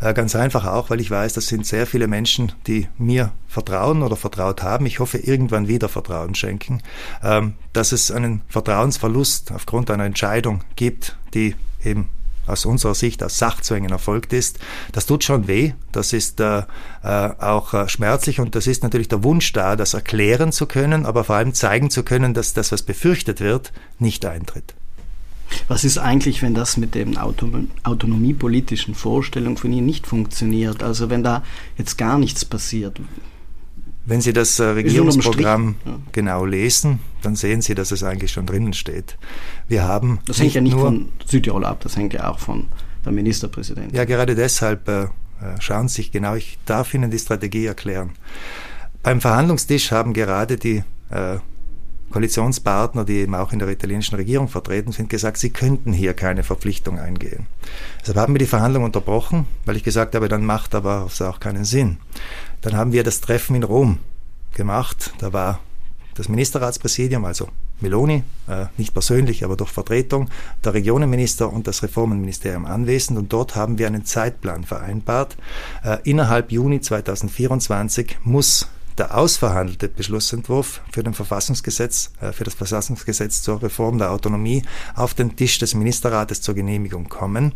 Äh, 0.00 0.12
ganz 0.14 0.36
einfach 0.36 0.66
auch, 0.66 0.90
weil 0.90 1.00
ich 1.00 1.10
weiß, 1.10 1.32
das 1.32 1.48
sind 1.48 1.66
sehr 1.66 1.86
viele 1.86 2.06
Menschen, 2.06 2.52
die 2.66 2.86
mir 2.98 3.32
vertrauen 3.48 4.02
oder 4.02 4.16
vertraut 4.16 4.62
haben. 4.62 4.86
Ich 4.86 5.00
hoffe, 5.00 5.18
irgendwann 5.18 5.68
wieder 5.68 5.88
Vertrauen 5.88 6.34
schenken. 6.34 6.82
Ähm, 7.22 7.54
dass 7.72 7.92
es 7.92 8.10
einen 8.10 8.42
Vertrauensverlust 8.48 9.52
aufgrund 9.52 9.90
einer 9.90 10.04
Entscheidung 10.04 10.62
gibt, 10.76 11.16
die 11.34 11.54
eben 11.82 12.08
aus 12.46 12.66
unserer 12.66 12.94
Sicht 12.94 13.22
aus 13.22 13.38
Sachzwängen 13.38 13.90
erfolgt 13.90 14.32
ist, 14.32 14.58
das 14.92 15.06
tut 15.06 15.24
schon 15.24 15.46
weh, 15.46 15.72
das 15.92 16.12
ist 16.12 16.40
äh, 16.40 16.62
äh, 17.02 17.30
auch 17.38 17.72
äh, 17.74 17.88
schmerzlich 17.88 18.40
und 18.40 18.54
das 18.54 18.66
ist 18.66 18.82
natürlich 18.82 19.08
der 19.08 19.22
Wunsch 19.22 19.52
da, 19.52 19.76
das 19.76 19.94
erklären 19.94 20.52
zu 20.52 20.66
können, 20.66 21.06
aber 21.06 21.24
vor 21.24 21.36
allem 21.36 21.54
zeigen 21.54 21.90
zu 21.90 22.02
können, 22.02 22.34
dass 22.34 22.52
das, 22.52 22.72
was 22.72 22.82
befürchtet 22.82 23.40
wird, 23.40 23.72
nicht 23.98 24.24
eintritt. 24.26 24.74
Was 25.68 25.84
ist 25.84 25.98
eigentlich, 25.98 26.42
wenn 26.42 26.54
das 26.54 26.76
mit 26.76 26.94
den 26.94 27.16
autonomiepolitischen 27.16 28.94
Vorstellungen 28.94 29.56
von 29.56 29.72
Ihnen 29.72 29.86
nicht 29.86 30.06
funktioniert? 30.06 30.82
Also 30.82 31.10
wenn 31.10 31.22
da 31.22 31.42
jetzt 31.76 31.98
gar 31.98 32.18
nichts 32.18 32.44
passiert? 32.44 33.00
Wenn 34.06 34.20
Sie 34.20 34.32
das 34.32 34.58
äh, 34.58 34.64
Regierungsprogramm 34.64 35.76
genau 36.12 36.44
lesen, 36.44 37.00
dann 37.22 37.36
sehen 37.36 37.62
Sie, 37.62 37.74
dass 37.74 37.92
es 37.92 38.02
eigentlich 38.02 38.32
schon 38.32 38.46
drinnen 38.46 38.72
steht. 38.72 39.18
Wir 39.68 39.84
haben 39.84 40.20
das 40.26 40.40
hängt 40.40 40.54
ja 40.54 40.60
nicht 40.60 40.74
von 40.74 41.10
Südtirol 41.26 41.64
ab, 41.64 41.80
das 41.82 41.96
hängt 41.96 42.14
ja 42.14 42.30
auch 42.30 42.38
von 42.38 42.66
der 43.04 43.12
Ministerpräsidentin. 43.12 43.94
Ja, 43.94 44.04
gerade 44.04 44.34
deshalb 44.34 44.88
äh, 44.88 45.02
äh, 45.02 45.08
schauen 45.60 45.88
Sie 45.88 45.96
sich 45.96 46.12
genau, 46.12 46.34
ich 46.34 46.58
darf 46.66 46.92
Ihnen 46.94 47.10
die 47.10 47.18
Strategie 47.18 47.66
erklären. 47.66 48.12
Beim 49.02 49.20
Verhandlungstisch 49.20 49.92
haben 49.92 50.12
gerade 50.12 50.56
die 50.56 50.82
äh, 51.10 51.38
Koalitionspartner, 52.10 53.04
die 53.04 53.18
eben 53.18 53.34
auch 53.34 53.52
in 53.52 53.58
der 53.58 53.68
italienischen 53.68 54.16
Regierung 54.16 54.48
vertreten 54.48 54.92
sind, 54.92 55.08
gesagt, 55.08 55.38
sie 55.38 55.50
könnten 55.50 55.92
hier 55.92 56.14
keine 56.14 56.42
Verpflichtung 56.42 56.98
eingehen. 56.98 57.46
Deshalb 58.00 58.18
haben 58.18 58.34
wir 58.34 58.38
die 58.38 58.46
Verhandlungen 58.46 58.86
unterbrochen, 58.86 59.46
weil 59.64 59.76
ich 59.76 59.84
gesagt 59.84 60.14
habe, 60.14 60.28
dann 60.28 60.44
macht 60.44 60.74
aber 60.74 61.08
auch 61.20 61.40
keinen 61.40 61.64
Sinn. 61.64 61.98
Dann 62.60 62.76
haben 62.76 62.92
wir 62.92 63.04
das 63.04 63.20
Treffen 63.20 63.56
in 63.56 63.62
Rom 63.62 63.98
gemacht. 64.54 65.12
Da 65.18 65.32
war 65.32 65.60
das 66.14 66.28
Ministerratspräsidium, 66.28 67.24
also 67.24 67.48
Meloni, 67.80 68.24
äh, 68.48 68.66
nicht 68.76 68.92
persönlich, 68.92 69.44
aber 69.44 69.56
durch 69.56 69.70
Vertretung, 69.70 70.28
der 70.64 70.74
Regionenminister 70.74 71.50
und 71.50 71.66
das 71.66 71.82
Reformenministerium 71.82 72.66
anwesend. 72.66 73.18
Und 73.18 73.32
dort 73.32 73.56
haben 73.56 73.78
wir 73.78 73.86
einen 73.86 74.04
Zeitplan 74.04 74.64
vereinbart. 74.64 75.36
Äh, 75.82 75.98
innerhalb 76.04 76.52
Juni 76.52 76.80
2024 76.80 78.18
muss 78.24 78.68
der 79.00 79.16
ausverhandelte 79.16 79.88
Beschlussentwurf 79.88 80.82
für, 80.92 81.02
den 81.02 81.14
Verfassungsgesetz, 81.14 82.12
äh, 82.20 82.32
für 82.32 82.44
das 82.44 82.52
Verfassungsgesetz 82.52 83.42
zur 83.42 83.62
Reform 83.62 83.96
der 83.96 84.12
Autonomie 84.12 84.62
auf 84.94 85.14
den 85.14 85.36
Tisch 85.36 85.58
des 85.58 85.74
Ministerrates 85.74 86.42
zur 86.42 86.54
Genehmigung 86.54 87.08
kommen. 87.08 87.52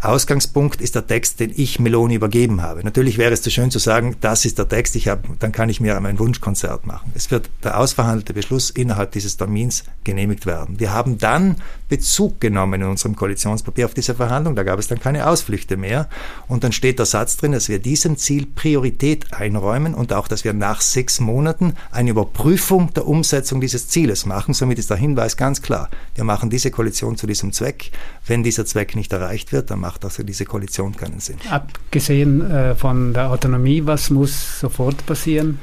Ausgangspunkt 0.00 0.80
ist 0.80 0.94
der 0.94 1.04
Text, 1.04 1.40
den 1.40 1.52
ich 1.54 1.80
Meloni 1.80 2.14
übergeben 2.14 2.62
habe. 2.62 2.84
Natürlich 2.84 3.18
wäre 3.18 3.32
es 3.32 3.42
zu 3.42 3.50
schön 3.50 3.72
zu 3.72 3.80
sagen, 3.80 4.14
das 4.20 4.44
ist 4.44 4.58
der 4.58 4.68
Text, 4.68 4.94
ich 4.94 5.08
hab, 5.08 5.26
dann 5.40 5.50
kann 5.50 5.68
ich 5.68 5.80
mir 5.80 5.98
mein 5.98 6.20
Wunschkonzert 6.20 6.86
machen. 6.86 7.10
Es 7.14 7.32
wird 7.32 7.50
der 7.64 7.80
ausverhandelte 7.80 8.32
Beschluss 8.32 8.70
innerhalb 8.70 9.10
dieses 9.10 9.36
Termins 9.36 9.82
genehmigt 10.04 10.46
werden. 10.46 10.78
Wir 10.78 10.92
haben 10.92 11.18
dann 11.18 11.56
Bezug 11.88 12.40
genommen 12.40 12.82
in 12.82 12.88
unserem 12.88 13.16
Koalitionspapier 13.16 13.86
auf 13.86 13.94
diese 13.94 14.14
Verhandlung. 14.14 14.56
Da 14.56 14.62
gab 14.62 14.78
es 14.78 14.88
dann 14.88 15.00
keine 15.00 15.28
Ausflüchte 15.28 15.76
mehr. 15.76 16.08
Und 16.48 16.64
dann 16.64 16.72
steht 16.72 16.98
der 16.98 17.06
Satz 17.06 17.36
drin, 17.36 17.52
dass 17.52 17.68
wir 17.68 17.78
diesem 17.78 18.16
Ziel 18.16 18.46
Priorität 18.46 19.32
einräumen 19.32 19.94
und 19.94 20.12
auch, 20.12 20.28
dass 20.28 20.44
wir 20.44 20.52
nach 20.52 20.80
sechs 20.80 21.20
Monaten 21.20 21.74
eine 21.90 22.10
Überprüfung 22.10 22.92
der 22.94 23.06
Umsetzung 23.06 23.60
dieses 23.60 23.88
Zieles 23.88 24.26
machen. 24.26 24.54
Somit 24.54 24.78
ist 24.78 24.90
der 24.90 24.96
Hinweis 24.96 25.36
ganz 25.36 25.62
klar. 25.62 25.88
Wir 26.14 26.24
machen 26.24 26.50
diese 26.50 26.70
Koalition 26.70 27.16
zu 27.16 27.26
diesem 27.26 27.52
Zweck. 27.52 27.90
Wenn 28.26 28.42
dieser 28.42 28.66
Zweck 28.66 28.96
nicht 28.96 29.12
erreicht 29.12 29.52
wird, 29.52 29.70
dann 29.70 29.80
macht 29.80 30.04
also 30.04 30.22
diese 30.22 30.44
Koalition 30.44 30.96
keinen 30.96 31.20
Sinn. 31.20 31.36
Abgesehen 31.50 32.50
äh, 32.50 32.74
von 32.74 33.14
der 33.14 33.30
Autonomie, 33.30 33.82
was 33.84 34.10
muss 34.10 34.60
sofort 34.60 35.06
passieren? 35.06 35.58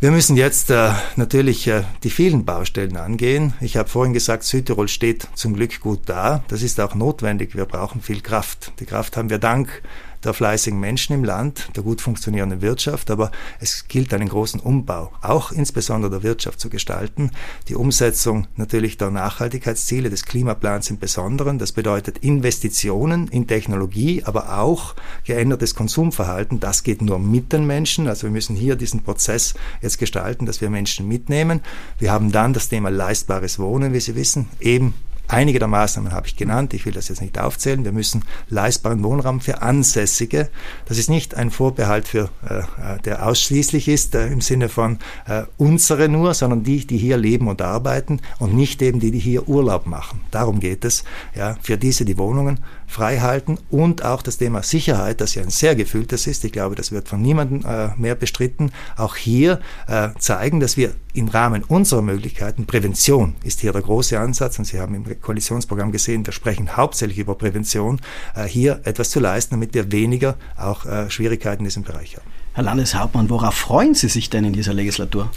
Wir 0.00 0.10
müssen 0.10 0.36
jetzt 0.36 0.70
äh, 0.70 0.90
natürlich 1.16 1.66
äh, 1.66 1.84
die 2.02 2.10
vielen 2.10 2.44
Baustellen 2.44 2.96
angehen. 2.96 3.54
Ich 3.60 3.76
habe 3.76 3.88
vorhin 3.88 4.12
gesagt, 4.12 4.44
Südtirol 4.44 4.88
steht 4.88 5.28
zum 5.34 5.54
Glück 5.54 5.80
gut 5.80 6.00
da. 6.06 6.44
Das 6.48 6.62
ist 6.62 6.80
auch 6.80 6.94
notwendig. 6.94 7.56
Wir 7.56 7.64
brauchen 7.64 8.02
viel 8.02 8.20
Kraft. 8.20 8.72
Die 8.80 8.86
Kraft 8.86 9.16
haben 9.16 9.30
wir 9.30 9.38
dank 9.38 9.82
der 10.24 10.34
fleißigen 10.34 10.78
Menschen 10.78 11.14
im 11.14 11.24
Land, 11.24 11.68
der 11.76 11.82
gut 11.82 12.00
funktionierenden 12.00 12.62
Wirtschaft, 12.62 13.10
aber 13.10 13.30
es 13.60 13.86
gilt 13.88 14.12
einen 14.14 14.28
großen 14.28 14.60
Umbau, 14.60 15.12
auch 15.22 15.52
insbesondere 15.52 16.10
der 16.10 16.22
Wirtschaft 16.22 16.60
zu 16.60 16.70
gestalten. 16.70 17.30
Die 17.68 17.74
Umsetzung 17.74 18.46
natürlich 18.56 18.96
der 18.98 19.10
Nachhaltigkeitsziele 19.10 20.10
des 20.10 20.24
Klimaplans 20.24 20.90
im 20.90 20.98
Besonderen. 20.98 21.58
Das 21.58 21.72
bedeutet 21.72 22.18
Investitionen 22.18 23.28
in 23.28 23.46
Technologie, 23.46 24.22
aber 24.24 24.58
auch 24.58 24.94
geändertes 25.24 25.74
Konsumverhalten. 25.74 26.60
Das 26.60 26.82
geht 26.82 27.02
nur 27.02 27.18
mit 27.18 27.52
den 27.52 27.66
Menschen. 27.66 28.08
Also 28.08 28.24
wir 28.24 28.30
müssen 28.30 28.56
hier 28.56 28.76
diesen 28.76 29.02
Prozess 29.02 29.54
jetzt 29.82 29.98
gestalten, 29.98 30.46
dass 30.46 30.60
wir 30.60 30.70
Menschen 30.70 31.08
mitnehmen. 31.08 31.60
Wir 31.98 32.12
haben 32.12 32.32
dann 32.32 32.52
das 32.52 32.68
Thema 32.68 32.90
leistbares 32.90 33.58
Wohnen, 33.58 33.92
wie 33.92 34.00
Sie 34.00 34.16
wissen, 34.16 34.48
eben 34.60 34.94
Einige 35.28 35.58
der 35.58 35.68
Maßnahmen 35.68 36.12
habe 36.12 36.26
ich 36.26 36.36
genannt, 36.36 36.74
ich 36.74 36.84
will 36.84 36.92
das 36.92 37.08
jetzt 37.08 37.22
nicht 37.22 37.38
aufzählen. 37.38 37.84
Wir 37.84 37.92
müssen 37.92 38.24
leistbaren 38.48 39.02
Wohnraum 39.02 39.40
für 39.40 39.62
Ansässige. 39.62 40.50
Das 40.86 40.98
ist 40.98 41.08
nicht 41.08 41.34
ein 41.34 41.50
Vorbehalt 41.50 42.06
für, 42.06 42.28
äh, 42.48 42.58
äh, 42.58 43.00
der 43.04 43.26
ausschließlich 43.26 43.88
ist 43.88 44.14
äh, 44.14 44.26
im 44.26 44.40
Sinne 44.40 44.68
von 44.68 44.98
äh, 45.26 45.44
unsere 45.56 46.08
nur, 46.08 46.34
sondern 46.34 46.62
die, 46.62 46.86
die 46.86 46.98
hier 46.98 47.16
leben 47.16 47.48
und 47.48 47.62
arbeiten 47.62 48.20
und 48.38 48.54
nicht 48.54 48.82
eben 48.82 49.00
die, 49.00 49.10
die 49.10 49.18
hier 49.18 49.48
Urlaub 49.48 49.86
machen. 49.86 50.20
Darum 50.30 50.60
geht 50.60 50.84
es. 50.84 51.04
Ja, 51.34 51.56
für 51.62 51.78
diese 51.78 52.04
die 52.04 52.18
Wohnungen 52.18 52.60
frei 52.86 53.18
halten 53.18 53.58
und 53.70 54.04
auch 54.04 54.22
das 54.22 54.38
Thema 54.38 54.62
Sicherheit, 54.62 55.20
das 55.20 55.34
ja 55.34 55.42
ein 55.42 55.50
sehr 55.50 55.74
gefühltes 55.74 56.26
ist. 56.26 56.44
Ich 56.44 56.52
glaube, 56.52 56.74
das 56.74 56.92
wird 56.92 57.08
von 57.08 57.20
niemandem 57.20 57.64
äh, 57.68 57.88
mehr 57.96 58.14
bestritten. 58.14 58.70
Auch 58.96 59.16
hier 59.16 59.60
äh, 59.88 60.10
zeigen, 60.18 60.60
dass 60.60 60.76
wir 60.76 60.94
im 61.12 61.28
Rahmen 61.28 61.64
unserer 61.64 62.02
Möglichkeiten, 62.02 62.66
Prävention 62.66 63.34
ist 63.42 63.60
hier 63.60 63.72
der 63.72 63.82
große 63.82 64.18
Ansatz 64.18 64.58
und 64.58 64.64
Sie 64.64 64.80
haben 64.80 64.94
im 64.94 65.04
Koalitionsprogramm 65.14 65.92
gesehen, 65.92 66.26
wir 66.26 66.32
sprechen 66.32 66.76
hauptsächlich 66.76 67.18
über 67.18 67.34
Prävention, 67.34 68.00
äh, 68.34 68.44
hier 68.44 68.80
etwas 68.84 69.10
zu 69.10 69.20
leisten, 69.20 69.54
damit 69.54 69.74
wir 69.74 69.90
weniger 69.92 70.36
auch 70.56 70.86
äh, 70.86 71.10
Schwierigkeiten 71.10 71.60
in 71.60 71.66
diesem 71.66 71.82
Bereich 71.82 72.16
haben. 72.16 72.26
Herr 72.52 72.64
Landeshauptmann, 72.64 73.30
worauf 73.30 73.54
freuen 73.54 73.94
Sie 73.94 74.08
sich 74.08 74.30
denn 74.30 74.44
in 74.44 74.52
dieser 74.52 74.74
Legislatur? 74.74 75.30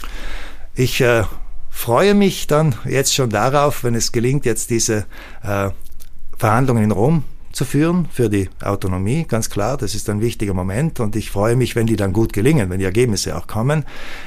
Ich 0.74 1.00
äh, 1.00 1.24
freue 1.70 2.14
mich 2.14 2.46
dann 2.46 2.74
jetzt 2.84 3.14
schon 3.14 3.30
darauf, 3.30 3.84
wenn 3.84 3.94
es 3.94 4.12
gelingt, 4.12 4.44
jetzt 4.44 4.70
diese 4.70 5.06
äh, 5.42 5.70
Verhandlungen 6.36 6.84
in 6.84 6.90
Rom 6.92 7.24
zu 7.58 7.64
führen 7.64 8.06
für 8.12 8.30
die 8.30 8.48
Autonomie, 8.62 9.24
ganz 9.26 9.50
klar, 9.50 9.76
das 9.76 9.96
ist 9.96 10.08
ein 10.08 10.20
wichtiger 10.20 10.54
Moment 10.54 11.00
und 11.00 11.16
ich 11.16 11.32
freue 11.32 11.56
mich, 11.56 11.74
wenn 11.74 11.88
die 11.88 11.96
dann 11.96 12.12
gut 12.12 12.32
gelingen, 12.32 12.70
wenn 12.70 12.78
die 12.78 12.84
Ergebnisse 12.84 13.36
auch 13.36 13.48
kommen. 13.48 13.84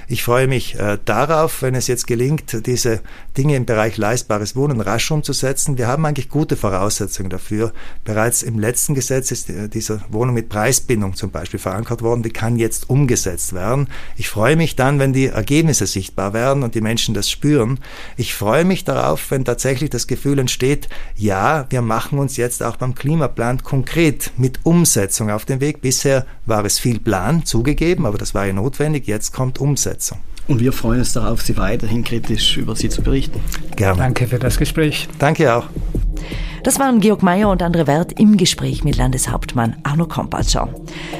Ich 0.09 0.21
freue 0.21 0.47
mich 0.47 0.77
äh, 0.77 0.97
darauf, 1.05 1.61
wenn 1.61 1.73
es 1.73 1.87
jetzt 1.87 2.07
gelingt, 2.07 2.65
diese 2.65 2.99
Dinge 3.37 3.55
im 3.55 3.65
Bereich 3.65 3.95
leistbares 3.95 4.57
Wohnen 4.57 4.81
rasch 4.81 5.09
umzusetzen. 5.11 5.77
Wir 5.77 5.87
haben 5.87 6.05
eigentlich 6.05 6.27
gute 6.27 6.57
Voraussetzungen 6.57 7.29
dafür. 7.29 7.71
Bereits 8.03 8.43
im 8.43 8.59
letzten 8.59 8.95
Gesetz 8.95 9.31
ist 9.31 9.49
äh, 9.49 9.69
diese 9.69 10.01
Wohnung 10.09 10.35
mit 10.35 10.49
Preisbindung 10.49 11.15
zum 11.15 11.31
Beispiel 11.31 11.59
verankert 11.59 12.01
worden, 12.01 12.23
die 12.23 12.31
kann 12.31 12.57
jetzt 12.57 12.89
umgesetzt 12.89 13.53
werden. 13.53 13.87
Ich 14.17 14.27
freue 14.27 14.57
mich 14.57 14.75
dann, 14.75 14.99
wenn 14.99 15.13
die 15.13 15.27
Ergebnisse 15.27 15.87
sichtbar 15.87 16.33
werden 16.33 16.63
und 16.63 16.75
die 16.75 16.81
Menschen 16.81 17.13
das 17.13 17.29
spüren. 17.29 17.79
Ich 18.17 18.33
freue 18.33 18.65
mich 18.65 18.83
darauf, 18.83 19.31
wenn 19.31 19.45
tatsächlich 19.45 19.89
das 19.89 20.07
Gefühl 20.07 20.37
entsteht, 20.37 20.89
ja, 21.15 21.65
wir 21.69 21.81
machen 21.81 22.19
uns 22.19 22.35
jetzt 22.35 22.61
auch 22.61 22.75
beim 22.75 22.93
Klima 22.93 23.20
Klimaplan 23.21 23.61
konkret 23.61 24.31
mit 24.37 24.61
Umsetzung 24.63 25.29
auf 25.29 25.45
den 25.45 25.59
Weg. 25.59 25.81
Bisher 25.81 26.25
war 26.47 26.65
es 26.65 26.79
viel 26.79 26.99
Plan 26.99 27.45
zugegeben, 27.45 28.07
aber 28.07 28.17
das 28.17 28.33
war 28.33 28.47
ja 28.47 28.53
notwendig. 28.53 29.05
Jetzt 29.05 29.31
kommt 29.31 29.59
Umsetzung. 29.59 30.17
Und 30.47 30.59
wir 30.59 30.73
freuen 30.73 30.99
uns 30.99 31.13
darauf, 31.13 31.43
Sie 31.43 31.55
weiterhin 31.55 32.03
kritisch 32.03 32.57
über 32.57 32.75
Sie 32.75 32.89
zu 32.89 33.03
berichten. 33.03 33.39
Gerne. 33.75 33.99
Danke 33.99 34.25
für 34.25 34.39
das 34.39 34.57
Gespräch. 34.57 35.07
Danke 35.19 35.55
auch. 35.55 35.67
Das 36.63 36.77
waren 36.77 36.99
Georg 36.99 37.23
Mayer 37.23 37.49
und 37.49 37.63
Andre 37.63 37.87
Wert 37.87 38.19
im 38.19 38.37
Gespräch 38.37 38.83
mit 38.83 38.95
Landeshauptmann 38.95 39.77
Arno 39.81 40.05
Kompatscher. 40.05 40.69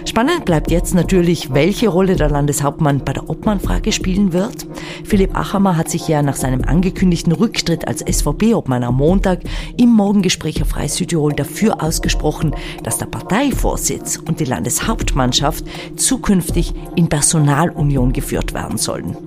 Spannend 0.06 0.46
bleibt 0.46 0.70
jetzt 0.70 0.94
natürlich, 0.94 1.52
welche 1.52 1.90
Rolle 1.90 2.16
der 2.16 2.30
Landeshauptmann 2.30 3.04
bei 3.04 3.14
der 3.14 3.28
Obmannfrage 3.28 3.92
spielen 3.92 4.34
wird. 4.34 4.68
Philipp 5.04 5.36
Achammer 5.36 5.78
hat 5.78 5.90
sich 5.90 6.08
ja 6.08 6.22
nach 6.22 6.36
seinem 6.36 6.64
angekündigten 6.64 7.34
Rücktritt 7.34 7.88
als 7.88 8.02
SVP-Obmann 8.02 8.84
am 8.84 8.98
Montag 8.98 9.40
im 9.78 9.90
Morgengespräch 9.90 10.62
auf 10.62 10.70
Frei 10.70 10.88
Südtirol 10.88 11.34
dafür 11.34 11.82
ausgesprochen, 11.82 12.56
dass 12.84 13.00
der 13.00 13.08
Parteivorsitz 13.08 14.18
und 14.18 14.40
die 14.40 14.46
Landeshauptmannschaft 14.46 15.66
zukünftig 15.96 16.74
in 16.96 17.10
Personalunion 17.10 18.14
geführt 18.14 18.54
werden 18.54 18.78
sollen. 18.78 19.18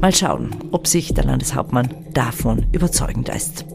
Mal 0.00 0.14
schauen, 0.14 0.50
ob 0.70 0.86
sich 0.86 1.14
der 1.14 1.24
Landeshauptmann 1.24 1.88
davon 2.14 2.66
überzeugend 2.72 3.28
ist. 3.28 3.66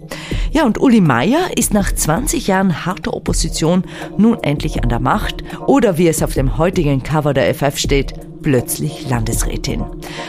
Ja, 0.52 0.66
und 0.66 0.80
Uli 0.80 1.02
Meier 1.02 1.56
ist 1.56 1.74
nach 1.74 1.92
20 1.92 2.48
Jahren 2.48 2.86
harter 2.86 3.14
Opposition 3.14 3.84
nun 4.18 4.38
endlich 4.42 4.82
an 4.82 4.90
der 4.90 5.00
Macht 5.00 5.44
oder 5.68 5.98
wie 5.98 6.08
es 6.08 6.24
auf 6.24 6.34
dem 6.34 6.58
heutigen 6.58 7.04
Cover 7.04 7.34
der 7.34 7.54
FF 7.54 7.78
steht, 7.78 8.14
plötzlich 8.42 9.08
Landesrätin. 9.10 9.84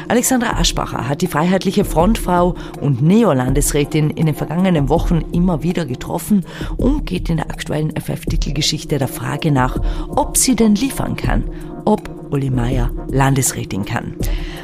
Alexandra 0.09 0.59
Aschbacher 0.59 1.09
hat 1.09 1.23
die 1.23 1.27
freiheitliche 1.27 1.85
Frontfrau 1.85 2.55
und 2.81 3.03
Neolandesrätin 3.03 4.11
in 4.11 4.27
den 4.27 4.35
vergangenen 4.35 4.89
Wochen 4.89 5.25
immer 5.33 5.63
wieder 5.63 5.87
getroffen 5.87 6.45
und 6.77 7.07
geht 7.07 7.31
in 7.31 7.37
der 7.37 7.51
aktuellen 7.51 7.93
FF-Titelgeschichte 7.97 8.99
der 8.99 9.09
Frage 9.09 9.53
nach, 9.53 9.81
ob 10.09 10.37
sie 10.37 10.57
denn 10.57 10.75
liefern 10.75 11.17
kann, 11.17 11.45
ob 11.85 12.20
Uli 12.31 12.51
Meier 12.51 12.91
Landesrätin 13.11 13.85
kann. 13.85 14.17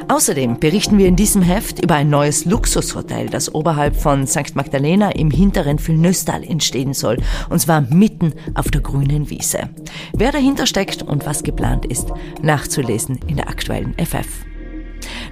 Außerdem 0.09 0.59
berichten 0.59 0.97
wir 0.97 1.07
in 1.07 1.15
diesem 1.15 1.41
Heft 1.41 1.83
über 1.83 1.95
ein 1.95 2.09
neues 2.09 2.45
Luxushotel, 2.45 3.27
das 3.29 3.53
oberhalb 3.53 3.95
von 3.95 4.25
St. 4.25 4.55
Magdalena 4.55 5.11
im 5.11 5.31
hinteren 5.31 5.79
Füllnöstal 5.79 6.43
entstehen 6.43 6.93
soll, 6.93 7.17
und 7.49 7.59
zwar 7.59 7.81
mitten 7.81 8.33
auf 8.55 8.71
der 8.71 8.81
grünen 8.81 9.29
Wiese. 9.29 9.69
Wer 10.13 10.31
dahinter 10.31 10.65
steckt 10.65 11.03
und 11.03 11.25
was 11.25 11.43
geplant 11.43 11.85
ist, 11.85 12.07
nachzulesen 12.41 13.19
in 13.27 13.35
der 13.35 13.49
aktuellen 13.49 13.95
FF. 13.97 14.27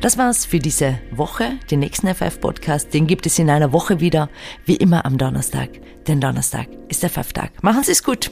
Das 0.02 0.18
war's 0.18 0.46
für 0.46 0.60
diese 0.60 1.00
Woche. 1.12 1.54
Den 1.72 1.80
nächsten 1.80 2.08
FF-Podcast, 2.08 2.94
den 2.94 3.08
gibt 3.08 3.26
es 3.26 3.40
in 3.40 3.50
einer 3.50 3.72
Woche 3.72 4.00
wieder, 4.00 4.30
wie 4.66 4.76
immer 4.76 5.06
am 5.06 5.18
Donnerstag. 5.18 5.70
Denn 6.08 6.22
Donnerstag 6.22 6.68
ist 6.90 7.02
der 7.02 7.10
FF-Tag. 7.10 7.64
Machen 7.64 7.84
Sie 7.84 7.92
es 7.92 8.04
gut. 8.04 8.32